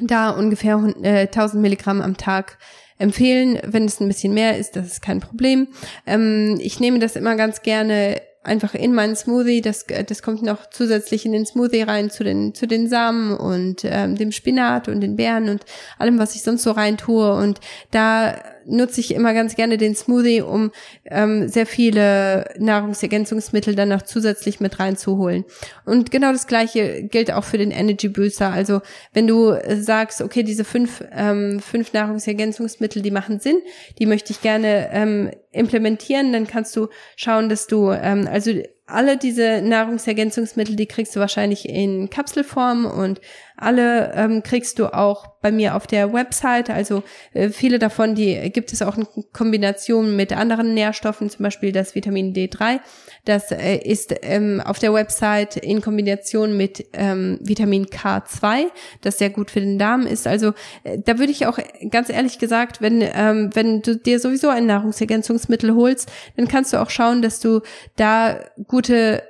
da 0.00 0.30
ungefähr 0.30 0.94
äh, 1.02 1.22
1000 1.22 1.60
Milligramm 1.60 2.00
am 2.00 2.16
Tag 2.16 2.58
empfehlen. 2.98 3.58
Wenn 3.64 3.84
es 3.84 4.00
ein 4.00 4.08
bisschen 4.08 4.32
mehr 4.32 4.58
ist, 4.58 4.76
das 4.76 4.86
ist 4.86 5.02
kein 5.02 5.20
Problem. 5.20 5.68
Ähm, 6.06 6.58
ich 6.60 6.80
nehme 6.80 6.98
das 6.98 7.16
immer 7.16 7.36
ganz 7.36 7.62
gerne 7.62 8.20
einfach 8.42 8.74
in 8.74 8.94
meinen 8.94 9.16
Smoothie. 9.16 9.60
Das, 9.60 9.86
das 9.86 10.22
kommt 10.22 10.42
noch 10.42 10.68
zusätzlich 10.70 11.24
in 11.26 11.32
den 11.32 11.46
Smoothie 11.46 11.82
rein 11.82 12.10
zu 12.10 12.24
den, 12.24 12.54
zu 12.54 12.66
den 12.66 12.88
Samen 12.88 13.36
und 13.36 13.82
ähm, 13.84 14.16
dem 14.16 14.32
Spinat 14.32 14.88
und 14.88 15.00
den 15.00 15.16
Beeren 15.16 15.48
und 15.48 15.64
allem, 15.98 16.18
was 16.18 16.34
ich 16.34 16.42
sonst 16.42 16.62
so 16.62 16.72
rein 16.72 16.96
tue. 16.96 17.32
Und 17.34 17.60
da 17.90 18.36
nutze 18.66 19.00
ich 19.00 19.14
immer 19.14 19.34
ganz 19.34 19.54
gerne 19.54 19.78
den 19.78 19.94
Smoothie, 19.94 20.42
um 20.42 20.70
ähm, 21.04 21.48
sehr 21.48 21.66
viele 21.66 22.50
Nahrungsergänzungsmittel 22.58 23.74
dann 23.74 23.88
noch 23.88 24.02
zusätzlich 24.02 24.60
mit 24.60 24.78
reinzuholen. 24.78 25.44
Und 25.84 26.10
genau 26.10 26.32
das 26.32 26.46
gleiche 26.46 27.02
gilt 27.04 27.32
auch 27.32 27.44
für 27.44 27.58
den 27.58 27.70
Energy 27.70 28.08
Booster. 28.08 28.50
Also 28.50 28.80
wenn 29.12 29.26
du 29.26 29.56
sagst, 29.80 30.22
okay, 30.22 30.42
diese 30.42 30.64
fünf, 30.64 31.04
ähm, 31.12 31.60
fünf 31.60 31.92
Nahrungsergänzungsmittel, 31.92 33.02
die 33.02 33.10
machen 33.10 33.40
Sinn, 33.40 33.58
die 33.98 34.06
möchte 34.06 34.32
ich 34.32 34.40
gerne 34.40 34.90
ähm, 34.92 35.30
implementieren, 35.52 36.32
dann 36.32 36.46
kannst 36.46 36.74
du 36.76 36.88
schauen, 37.16 37.48
dass 37.48 37.66
du, 37.66 37.90
ähm, 37.90 38.28
also 38.30 38.52
alle 38.92 39.16
diese 39.16 39.62
Nahrungsergänzungsmittel, 39.62 40.76
die 40.76 40.86
kriegst 40.86 41.16
du 41.16 41.20
wahrscheinlich 41.20 41.68
in 41.68 42.10
Kapselform 42.10 42.84
und 42.86 43.20
alle 43.56 44.12
ähm, 44.14 44.42
kriegst 44.42 44.78
du 44.78 44.86
auch 44.92 45.26
bei 45.40 45.52
mir 45.52 45.76
auf 45.76 45.86
der 45.86 46.12
Website. 46.12 46.70
Also 46.70 47.02
äh, 47.32 47.50
viele 47.50 47.78
davon, 47.78 48.14
die 48.14 48.50
gibt 48.50 48.72
es 48.72 48.82
auch 48.82 48.96
in 48.96 49.06
Kombination 49.32 50.16
mit 50.16 50.32
anderen 50.32 50.74
Nährstoffen, 50.74 51.30
zum 51.30 51.42
Beispiel 51.44 51.72
das 51.72 51.94
Vitamin 51.94 52.32
D3. 52.32 52.80
Das 53.24 53.52
äh, 53.52 53.76
ist 53.76 54.12
ähm, 54.22 54.60
auf 54.64 54.80
der 54.80 54.92
Website 54.92 55.56
in 55.56 55.80
Kombination 55.80 56.56
mit 56.56 56.86
ähm, 56.92 57.38
Vitamin 57.40 57.86
K2, 57.86 58.64
das 59.00 59.18
sehr 59.18 59.30
gut 59.30 59.52
für 59.52 59.60
den 59.60 59.78
Darm 59.78 60.06
ist. 60.06 60.26
Also 60.26 60.54
äh, 60.82 60.98
da 60.98 61.20
würde 61.20 61.30
ich 61.30 61.46
auch 61.46 61.58
ganz 61.90 62.08
ehrlich 62.08 62.40
gesagt, 62.40 62.80
wenn 62.80 63.00
ähm, 63.00 63.50
wenn 63.54 63.80
du 63.80 63.96
dir 63.96 64.18
sowieso 64.18 64.48
ein 64.48 64.66
Nahrungsergänzungsmittel 64.66 65.74
holst, 65.76 66.10
dann 66.36 66.48
kannst 66.48 66.72
du 66.72 66.82
auch 66.82 66.90
schauen, 66.90 67.22
dass 67.22 67.38
du 67.38 67.60
da 67.94 68.40
gute 68.66 69.22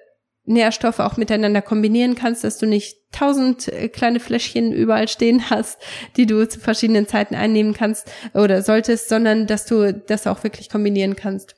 Nährstoffe 0.44 0.98
auch 0.98 1.16
miteinander 1.16 1.62
kombinieren 1.62 2.14
kannst, 2.14 2.44
dass 2.44 2.59
du 2.59 2.66
nicht 2.66 2.96
tausend 3.12 3.68
äh, 3.68 3.88
kleine 3.88 4.20
Fläschchen 4.20 4.72
überall 4.72 5.07
stehen 5.07 5.50
hast, 5.50 5.78
die 6.16 6.26
du 6.26 6.48
zu 6.48 6.59
verschiedenen 6.61 7.07
Zeiten 7.07 7.35
einnehmen 7.35 7.74
kannst 7.74 8.11
oder 8.35 8.62
solltest, 8.62 9.09
sondern 9.09 9.46
dass 9.46 9.66
du 9.66 9.92
das 9.92 10.26
auch 10.26 10.42
wirklich 10.42 10.68
kombinieren 10.68 11.14
kannst. 11.14 11.57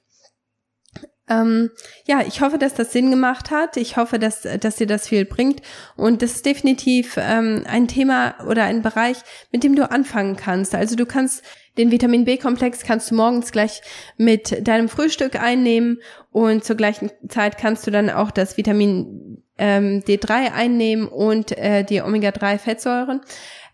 Ähm, 1.29 1.71
ja, 2.07 2.23
ich 2.27 2.41
hoffe, 2.43 2.59
dass 2.59 2.75
das 2.75 2.93
Sinn 2.93 3.11
gemacht 3.11 3.51
hat. 3.51 3.77
Ich 3.77 3.97
hoffe, 3.97 4.19
dass, 4.19 4.43
dass 4.43 4.77
dir 4.77 4.87
das 4.87 5.09
viel 5.09 5.25
bringt. 5.25 5.63
Und 5.97 6.23
das 6.23 6.33
ist 6.33 6.47
definitiv 6.47 7.17
ähm, 7.17 7.65
ein 7.67 7.89
Thema 7.89 8.35
oder 8.47 8.65
ein 8.65 8.83
Bereich, 8.83 9.19
mit 9.51 9.65
dem 9.65 9.75
du 9.75 9.91
anfangen 9.91 10.37
kannst. 10.37 10.75
Also 10.75 10.97
du 10.97 11.07
kannst 11.07 11.43
den 11.77 11.91
Vitamin 11.91 12.25
B-Komplex 12.25 12.85
kannst 12.85 13.11
du 13.11 13.17
morgens 13.17 13.51
gleich 13.51 13.83
mit 14.17 14.67
deinem 14.67 14.89
Frühstück 14.89 15.41
einnehmen 15.41 15.99
und 16.31 16.65
zur 16.65 16.77
gleichen 16.77 17.11
Zeit 17.29 17.59
kannst 17.59 17.87
du 17.87 17.91
dann 17.91 18.11
auch 18.11 18.31
das 18.31 18.57
Vitamin 18.57 19.43
ähm, 19.59 20.03
D3 20.07 20.53
einnehmen 20.53 21.09
und 21.09 21.57
äh, 21.59 21.83
die 21.85 22.01
Omega-3-Fettsäuren. 22.01 23.23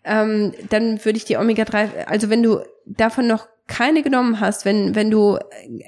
Ähm, 0.04 0.54
dann 0.70 1.04
würde 1.04 1.18
ich 1.18 1.26
die 1.26 1.36
Omega-3, 1.36 2.06
also 2.06 2.30
wenn 2.30 2.42
du 2.42 2.60
davon 2.86 3.26
noch 3.26 3.48
keine 3.70 4.02
genommen 4.02 4.40
hast, 4.40 4.64
wenn, 4.64 4.94
wenn 4.94 5.10
du 5.10 5.38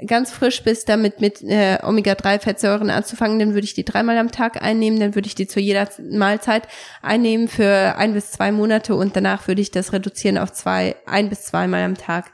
ganz 0.06 0.30
frisch 0.30 0.62
bist, 0.62 0.88
damit 0.88 1.20
mit 1.20 1.42
äh, 1.42 1.78
Omega-3-Fettsäuren 1.82 2.88
anzufangen, 2.90 3.38
dann 3.38 3.54
würde 3.54 3.64
ich 3.64 3.74
die 3.74 3.84
dreimal 3.84 4.16
am 4.16 4.30
Tag 4.30 4.62
einnehmen, 4.62 5.00
dann 5.00 5.14
würde 5.14 5.26
ich 5.26 5.34
die 5.34 5.48
zu 5.48 5.60
jeder 5.60 5.88
Mahlzeit 6.10 6.68
einnehmen 7.02 7.48
für 7.48 7.96
ein 7.98 8.14
bis 8.14 8.30
zwei 8.30 8.52
Monate 8.52 8.94
und 8.94 9.16
danach 9.16 9.48
würde 9.48 9.60
ich 9.60 9.72
das 9.72 9.92
reduzieren 9.92 10.38
auf 10.38 10.52
zwei, 10.52 10.94
ein 11.06 11.28
bis 11.28 11.42
zweimal 11.42 11.82
am 11.82 11.96
Tag. 11.96 12.30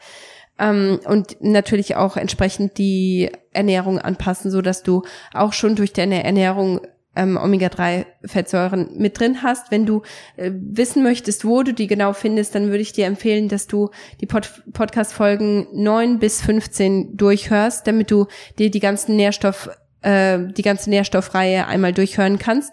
Ähm, 0.59 1.01
und 1.05 1.37
natürlich 1.41 1.97
auch 1.97 2.17
entsprechend 2.17 2.77
die 2.77 3.31
Ernährung 3.53 3.99
anpassen, 3.99 4.51
so 4.51 4.61
dass 4.61 4.83
du 4.83 5.03
auch 5.33 5.55
schon 5.55 5.77
durch 5.77 5.95
deine 5.95 6.25
Ernährung 6.25 6.81
ähm, 7.19 7.37
Omega-3-Fettsäuren 7.37 8.97
mit 8.97 9.19
drin 9.19 9.43
hast. 9.43 9.71
Wenn 9.71 9.85
du 9.85 10.03
äh, 10.37 10.51
wissen 10.55 11.03
möchtest, 11.03 11.45
wo 11.45 11.63
du 11.63 11.75
die 11.75 11.89
genau 11.89 12.13
findest, 12.13 12.55
dann 12.55 12.69
würde 12.69 12.81
ich 12.81 12.93
dir 12.93 13.07
empfehlen, 13.07 13.49
dass 13.49 13.67
du 13.67 13.91
die 14.21 14.27
Pod 14.27 14.63
Podcast-Folgen 14.73 15.67
9 15.73 16.21
bis 16.21 16.41
15 16.41 17.17
durchhörst, 17.17 17.87
damit 17.87 18.11
du 18.11 18.27
dir 18.59 18.71
die 18.71 18.81
ganzen 18.81 19.17
Nährstoff, 19.17 19.69
äh, 20.03 20.39
die 20.39 20.63
ganze 20.63 20.91
Nährstoffreihe 20.91 21.67
einmal 21.67 21.93
durchhören 21.93 22.39
kannst 22.39 22.73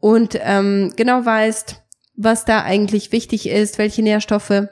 und 0.00 0.38
ähm, 0.42 0.92
genau 0.96 1.24
weißt, 1.24 1.82
was 2.16 2.44
da 2.44 2.62
eigentlich 2.62 3.12
wichtig 3.12 3.48
ist, 3.48 3.78
welche 3.78 4.02
Nährstoffe 4.02 4.68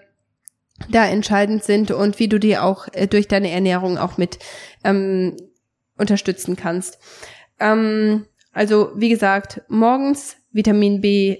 da 0.89 1.07
entscheidend 1.07 1.63
sind 1.63 1.91
und 1.91 2.19
wie 2.19 2.29
du 2.29 2.41
die 2.41 2.57
auch 2.57 2.89
äh, 2.93 3.07
durch 3.07 3.29
deine 3.29 3.51
Ernährung 3.51 3.99
auch 3.99 4.17
mit 4.17 4.39
ähm, 4.83 5.37
unterstützen 5.97 6.57
kannst. 6.57 6.99
Ähm, 7.59 8.27
also 8.53 8.93
wie 8.97 9.09
gesagt, 9.09 9.63
morgens 9.69 10.37
Vitamin 10.53 11.01
B 11.01 11.39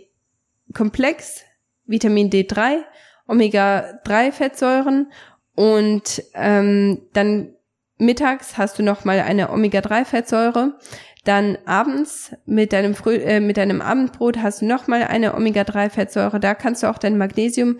Komplex, 0.75 1.43
Vitamin 1.87 2.31
D3, 2.31 2.79
Omega-3-Fettsäuren 3.27 5.13
und 5.55 6.23
ähm, 6.35 7.03
dann 7.13 7.55
mittags 7.99 8.57
hast 8.57 8.79
du 8.79 8.83
noch 8.83 9.05
mal 9.05 9.21
eine 9.21 9.51
Omega-3-Fettsäure. 9.51 10.79
Dann 11.25 11.59
abends 11.67 12.35
mit 12.47 12.73
deinem 12.73 12.95
Früh 12.95 13.17
äh, 13.17 13.41
mit 13.41 13.59
deinem 13.59 13.83
Abendbrot 13.83 14.39
hast 14.39 14.63
du 14.63 14.67
noch 14.67 14.87
mal 14.87 15.03
eine 15.03 15.35
Omega-3-Fettsäure. 15.35 16.41
Da 16.41 16.55
kannst 16.55 16.83
du 16.83 16.89
auch 16.89 16.99
dein 16.99 17.19
Magnesium 17.19 17.79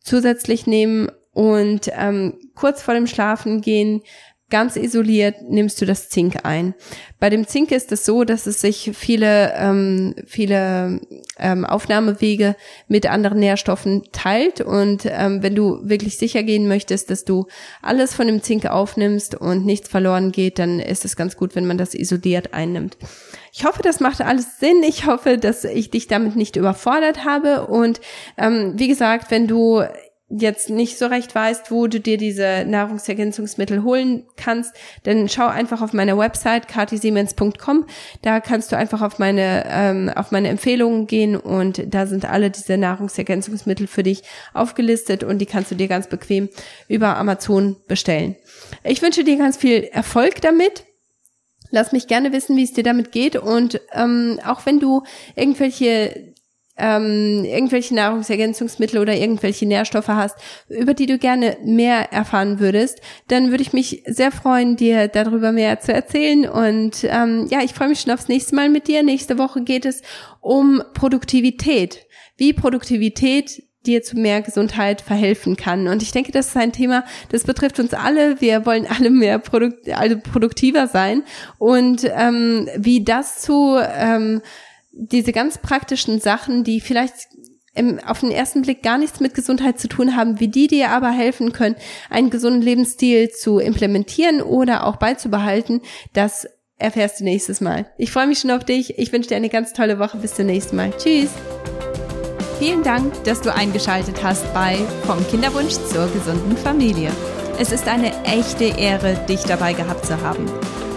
zusätzlich 0.00 0.66
nehmen 0.66 1.10
und 1.30 1.90
ähm, 1.92 2.38
kurz 2.54 2.82
vor 2.82 2.94
dem 2.94 3.06
Schlafen 3.06 3.60
gehen 3.60 4.02
ganz 4.52 4.76
isoliert 4.76 5.36
nimmst 5.48 5.80
du 5.80 5.86
das 5.86 6.10
Zink 6.10 6.44
ein. 6.44 6.74
Bei 7.18 7.30
dem 7.30 7.48
Zink 7.48 7.72
ist 7.72 7.90
es 7.90 8.04
so, 8.04 8.22
dass 8.24 8.46
es 8.46 8.60
sich 8.60 8.90
viele, 8.94 9.54
ähm, 9.56 10.14
viele 10.26 11.00
ähm, 11.38 11.64
Aufnahmewege 11.64 12.54
mit 12.86 13.10
anderen 13.10 13.40
Nährstoffen 13.40 14.02
teilt. 14.12 14.60
Und 14.60 15.06
ähm, 15.06 15.42
wenn 15.42 15.54
du 15.54 15.80
wirklich 15.82 16.18
sicher 16.18 16.42
gehen 16.42 16.68
möchtest, 16.68 17.08
dass 17.10 17.24
du 17.24 17.46
alles 17.80 18.14
von 18.14 18.26
dem 18.26 18.42
Zink 18.42 18.66
aufnimmst 18.66 19.34
und 19.34 19.64
nichts 19.64 19.88
verloren 19.88 20.32
geht, 20.32 20.58
dann 20.58 20.80
ist 20.80 21.06
es 21.06 21.16
ganz 21.16 21.36
gut, 21.36 21.56
wenn 21.56 21.66
man 21.66 21.78
das 21.78 21.94
isoliert 21.94 22.52
einnimmt. 22.52 22.98
Ich 23.54 23.64
hoffe, 23.64 23.80
das 23.82 24.00
macht 24.00 24.20
alles 24.20 24.58
Sinn. 24.60 24.82
Ich 24.82 25.06
hoffe, 25.06 25.38
dass 25.38 25.64
ich 25.64 25.90
dich 25.90 26.08
damit 26.08 26.36
nicht 26.36 26.56
überfordert 26.56 27.24
habe. 27.24 27.68
Und 27.68 28.02
ähm, 28.36 28.74
wie 28.76 28.88
gesagt, 28.88 29.30
wenn 29.30 29.46
du 29.46 29.82
jetzt 30.34 30.70
nicht 30.70 30.98
so 30.98 31.06
recht 31.06 31.34
weißt, 31.34 31.70
wo 31.70 31.86
du 31.86 32.00
dir 32.00 32.16
diese 32.16 32.64
Nahrungsergänzungsmittel 32.66 33.82
holen 33.82 34.24
kannst, 34.36 34.74
dann 35.02 35.28
schau 35.28 35.46
einfach 35.46 35.82
auf 35.82 35.92
meiner 35.92 36.16
Website 36.16 36.68
katisiemens.com. 36.68 37.86
Da 38.22 38.40
kannst 38.40 38.72
du 38.72 38.76
einfach 38.76 39.02
auf 39.02 39.18
meine 39.18 39.64
ähm, 39.68 40.10
auf 40.14 40.30
meine 40.30 40.48
Empfehlungen 40.48 41.06
gehen 41.06 41.36
und 41.36 41.82
da 41.94 42.06
sind 42.06 42.24
alle 42.24 42.50
diese 42.50 42.78
Nahrungsergänzungsmittel 42.78 43.86
für 43.86 44.02
dich 44.02 44.22
aufgelistet 44.54 45.22
und 45.22 45.38
die 45.38 45.46
kannst 45.46 45.70
du 45.70 45.74
dir 45.74 45.88
ganz 45.88 46.08
bequem 46.08 46.48
über 46.88 47.16
Amazon 47.16 47.76
bestellen. 47.86 48.36
Ich 48.84 49.02
wünsche 49.02 49.24
dir 49.24 49.36
ganz 49.36 49.56
viel 49.56 49.84
Erfolg 49.84 50.40
damit. 50.40 50.84
Lass 51.70 51.92
mich 51.92 52.06
gerne 52.06 52.32
wissen, 52.32 52.56
wie 52.56 52.64
es 52.64 52.72
dir 52.72 52.84
damit 52.84 53.12
geht 53.12 53.36
und 53.36 53.80
ähm, 53.92 54.40
auch 54.46 54.66
wenn 54.66 54.80
du 54.80 55.02
irgendwelche 55.36 56.32
ähm, 56.82 57.44
irgendwelche 57.44 57.94
Nahrungsergänzungsmittel 57.94 58.98
oder 58.98 59.14
irgendwelche 59.14 59.66
Nährstoffe 59.66 60.08
hast, 60.08 60.36
über 60.68 60.94
die 60.94 61.06
du 61.06 61.16
gerne 61.16 61.56
mehr 61.64 62.12
erfahren 62.12 62.58
würdest, 62.58 63.00
dann 63.28 63.50
würde 63.50 63.62
ich 63.62 63.72
mich 63.72 64.02
sehr 64.06 64.32
freuen, 64.32 64.76
dir 64.76 65.06
darüber 65.06 65.52
mehr 65.52 65.78
zu 65.78 65.94
erzählen. 65.94 66.48
Und 66.48 67.04
ähm, 67.04 67.46
ja, 67.48 67.60
ich 67.62 67.72
freue 67.72 67.88
mich 67.88 68.00
schon 68.00 68.12
aufs 68.12 68.28
nächste 68.28 68.56
Mal 68.56 68.68
mit 68.68 68.88
dir. 68.88 69.04
Nächste 69.04 69.38
Woche 69.38 69.62
geht 69.62 69.86
es 69.86 70.02
um 70.40 70.82
Produktivität. 70.92 72.04
Wie 72.36 72.52
Produktivität 72.52 73.62
dir 73.86 74.02
zu 74.02 74.16
mehr 74.16 74.42
Gesundheit 74.42 75.00
verhelfen 75.00 75.56
kann. 75.56 75.88
Und 75.88 76.02
ich 76.02 76.12
denke, 76.12 76.32
das 76.32 76.48
ist 76.48 76.56
ein 76.56 76.72
Thema, 76.72 77.04
das 77.30 77.44
betrifft 77.44 77.80
uns 77.80 77.94
alle. 77.94 78.40
Wir 78.40 78.64
wollen 78.64 78.86
alle 78.86 79.10
mehr 79.10 79.38
produkt 79.38 79.88
also 79.90 80.18
produktiver 80.18 80.86
sein. 80.86 81.22
Und 81.58 82.08
ähm, 82.16 82.68
wie 82.76 83.04
das 83.04 83.40
zu 83.40 83.78
ähm, 83.80 84.40
diese 84.92 85.32
ganz 85.32 85.58
praktischen 85.58 86.20
Sachen, 86.20 86.64
die 86.64 86.80
vielleicht 86.80 87.14
im, 87.74 87.98
auf 88.00 88.20
den 88.20 88.30
ersten 88.30 88.62
Blick 88.62 88.82
gar 88.82 88.98
nichts 88.98 89.20
mit 89.20 89.34
Gesundheit 89.34 89.78
zu 89.78 89.88
tun 89.88 90.16
haben, 90.16 90.40
wie 90.40 90.48
die 90.48 90.66
dir 90.66 90.90
aber 90.90 91.10
helfen 91.10 91.52
können, 91.52 91.76
einen 92.10 92.30
gesunden 92.30 92.62
Lebensstil 92.62 93.30
zu 93.30 93.58
implementieren 93.58 94.42
oder 94.42 94.86
auch 94.86 94.96
beizubehalten, 94.96 95.80
das 96.12 96.46
erfährst 96.76 97.20
du 97.20 97.24
nächstes 97.24 97.60
Mal. 97.60 97.86
Ich 97.96 98.10
freue 98.10 98.26
mich 98.26 98.40
schon 98.40 98.50
auf 98.50 98.64
dich. 98.64 98.98
Ich 98.98 99.12
wünsche 99.12 99.28
dir 99.28 99.36
eine 99.36 99.48
ganz 99.48 99.72
tolle 99.72 99.98
Woche. 99.98 100.18
Bis 100.18 100.34
zum 100.34 100.46
nächsten 100.46 100.76
Mal. 100.76 100.92
Tschüss. 100.98 101.30
Vielen 102.58 102.82
Dank, 102.82 103.24
dass 103.24 103.40
du 103.40 103.54
eingeschaltet 103.54 104.22
hast 104.22 104.52
bei 104.52 104.76
Vom 105.06 105.26
Kinderwunsch 105.28 105.74
zur 105.90 106.08
gesunden 106.12 106.56
Familie. 106.56 107.10
Es 107.58 107.72
ist 107.72 107.88
eine 107.88 108.12
echte 108.24 108.64
Ehre, 108.64 109.14
dich 109.28 109.42
dabei 109.42 109.72
gehabt 109.72 110.06
zu 110.06 110.20
haben. 110.20 110.46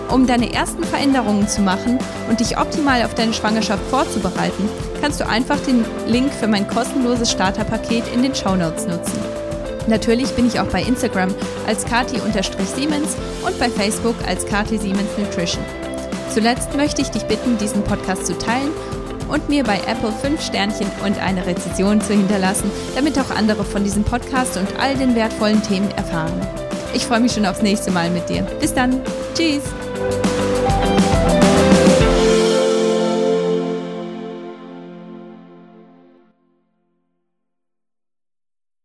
Um 0.09 0.27
deine 0.27 0.53
ersten 0.53 0.83
Veränderungen 0.83 1.47
zu 1.47 1.61
machen 1.61 1.99
und 2.29 2.39
dich 2.39 2.57
optimal 2.57 3.03
auf 3.03 3.15
deine 3.15 3.33
Schwangerschaft 3.33 3.83
vorzubereiten, 3.89 4.69
kannst 5.01 5.19
du 5.19 5.27
einfach 5.27 5.59
den 5.59 5.83
Link 6.07 6.31
für 6.33 6.47
mein 6.47 6.67
kostenloses 6.67 7.31
Starterpaket 7.31 8.03
in 8.13 8.21
den 8.21 8.35
Show 8.35 8.55
Notes 8.55 8.85
nutzen. 8.87 9.19
Natürlich 9.87 10.31
bin 10.31 10.47
ich 10.47 10.59
auch 10.59 10.67
bei 10.67 10.81
Instagram 10.81 11.33
als 11.67 11.85
kati-siemens 11.85 13.15
und 13.45 13.59
bei 13.59 13.69
Facebook 13.69 14.15
als 14.27 14.45
kati 14.45 14.77
siemens 14.77 15.09
nutrition. 15.17 15.63
Zuletzt 16.33 16.75
möchte 16.75 17.01
ich 17.01 17.09
dich 17.09 17.23
bitten, 17.23 17.57
diesen 17.57 17.83
Podcast 17.83 18.25
zu 18.25 18.37
teilen 18.37 18.71
und 19.29 19.47
mir 19.49 19.63
bei 19.63 19.79
Apple 19.87 20.11
5 20.11 20.41
Sternchen 20.41 20.87
und 21.05 21.19
eine 21.19 21.45
Rezension 21.45 22.01
zu 22.01 22.13
hinterlassen, 22.13 22.69
damit 22.95 23.17
auch 23.19 23.29
andere 23.35 23.63
von 23.63 23.83
diesem 23.83 24.03
Podcast 24.03 24.57
und 24.57 24.67
all 24.79 24.95
den 24.95 25.15
wertvollen 25.15 25.61
Themen 25.63 25.89
erfahren. 25.91 26.33
Ich 26.93 27.05
freue 27.05 27.19
mich 27.19 27.33
schon 27.33 27.45
aufs 27.45 27.61
nächste 27.61 27.91
Mal 27.91 28.09
mit 28.09 28.29
dir. 28.29 28.43
Bis 28.59 28.73
dann. 28.73 29.01
Tschüss. 29.35 29.63
you 29.95 30.44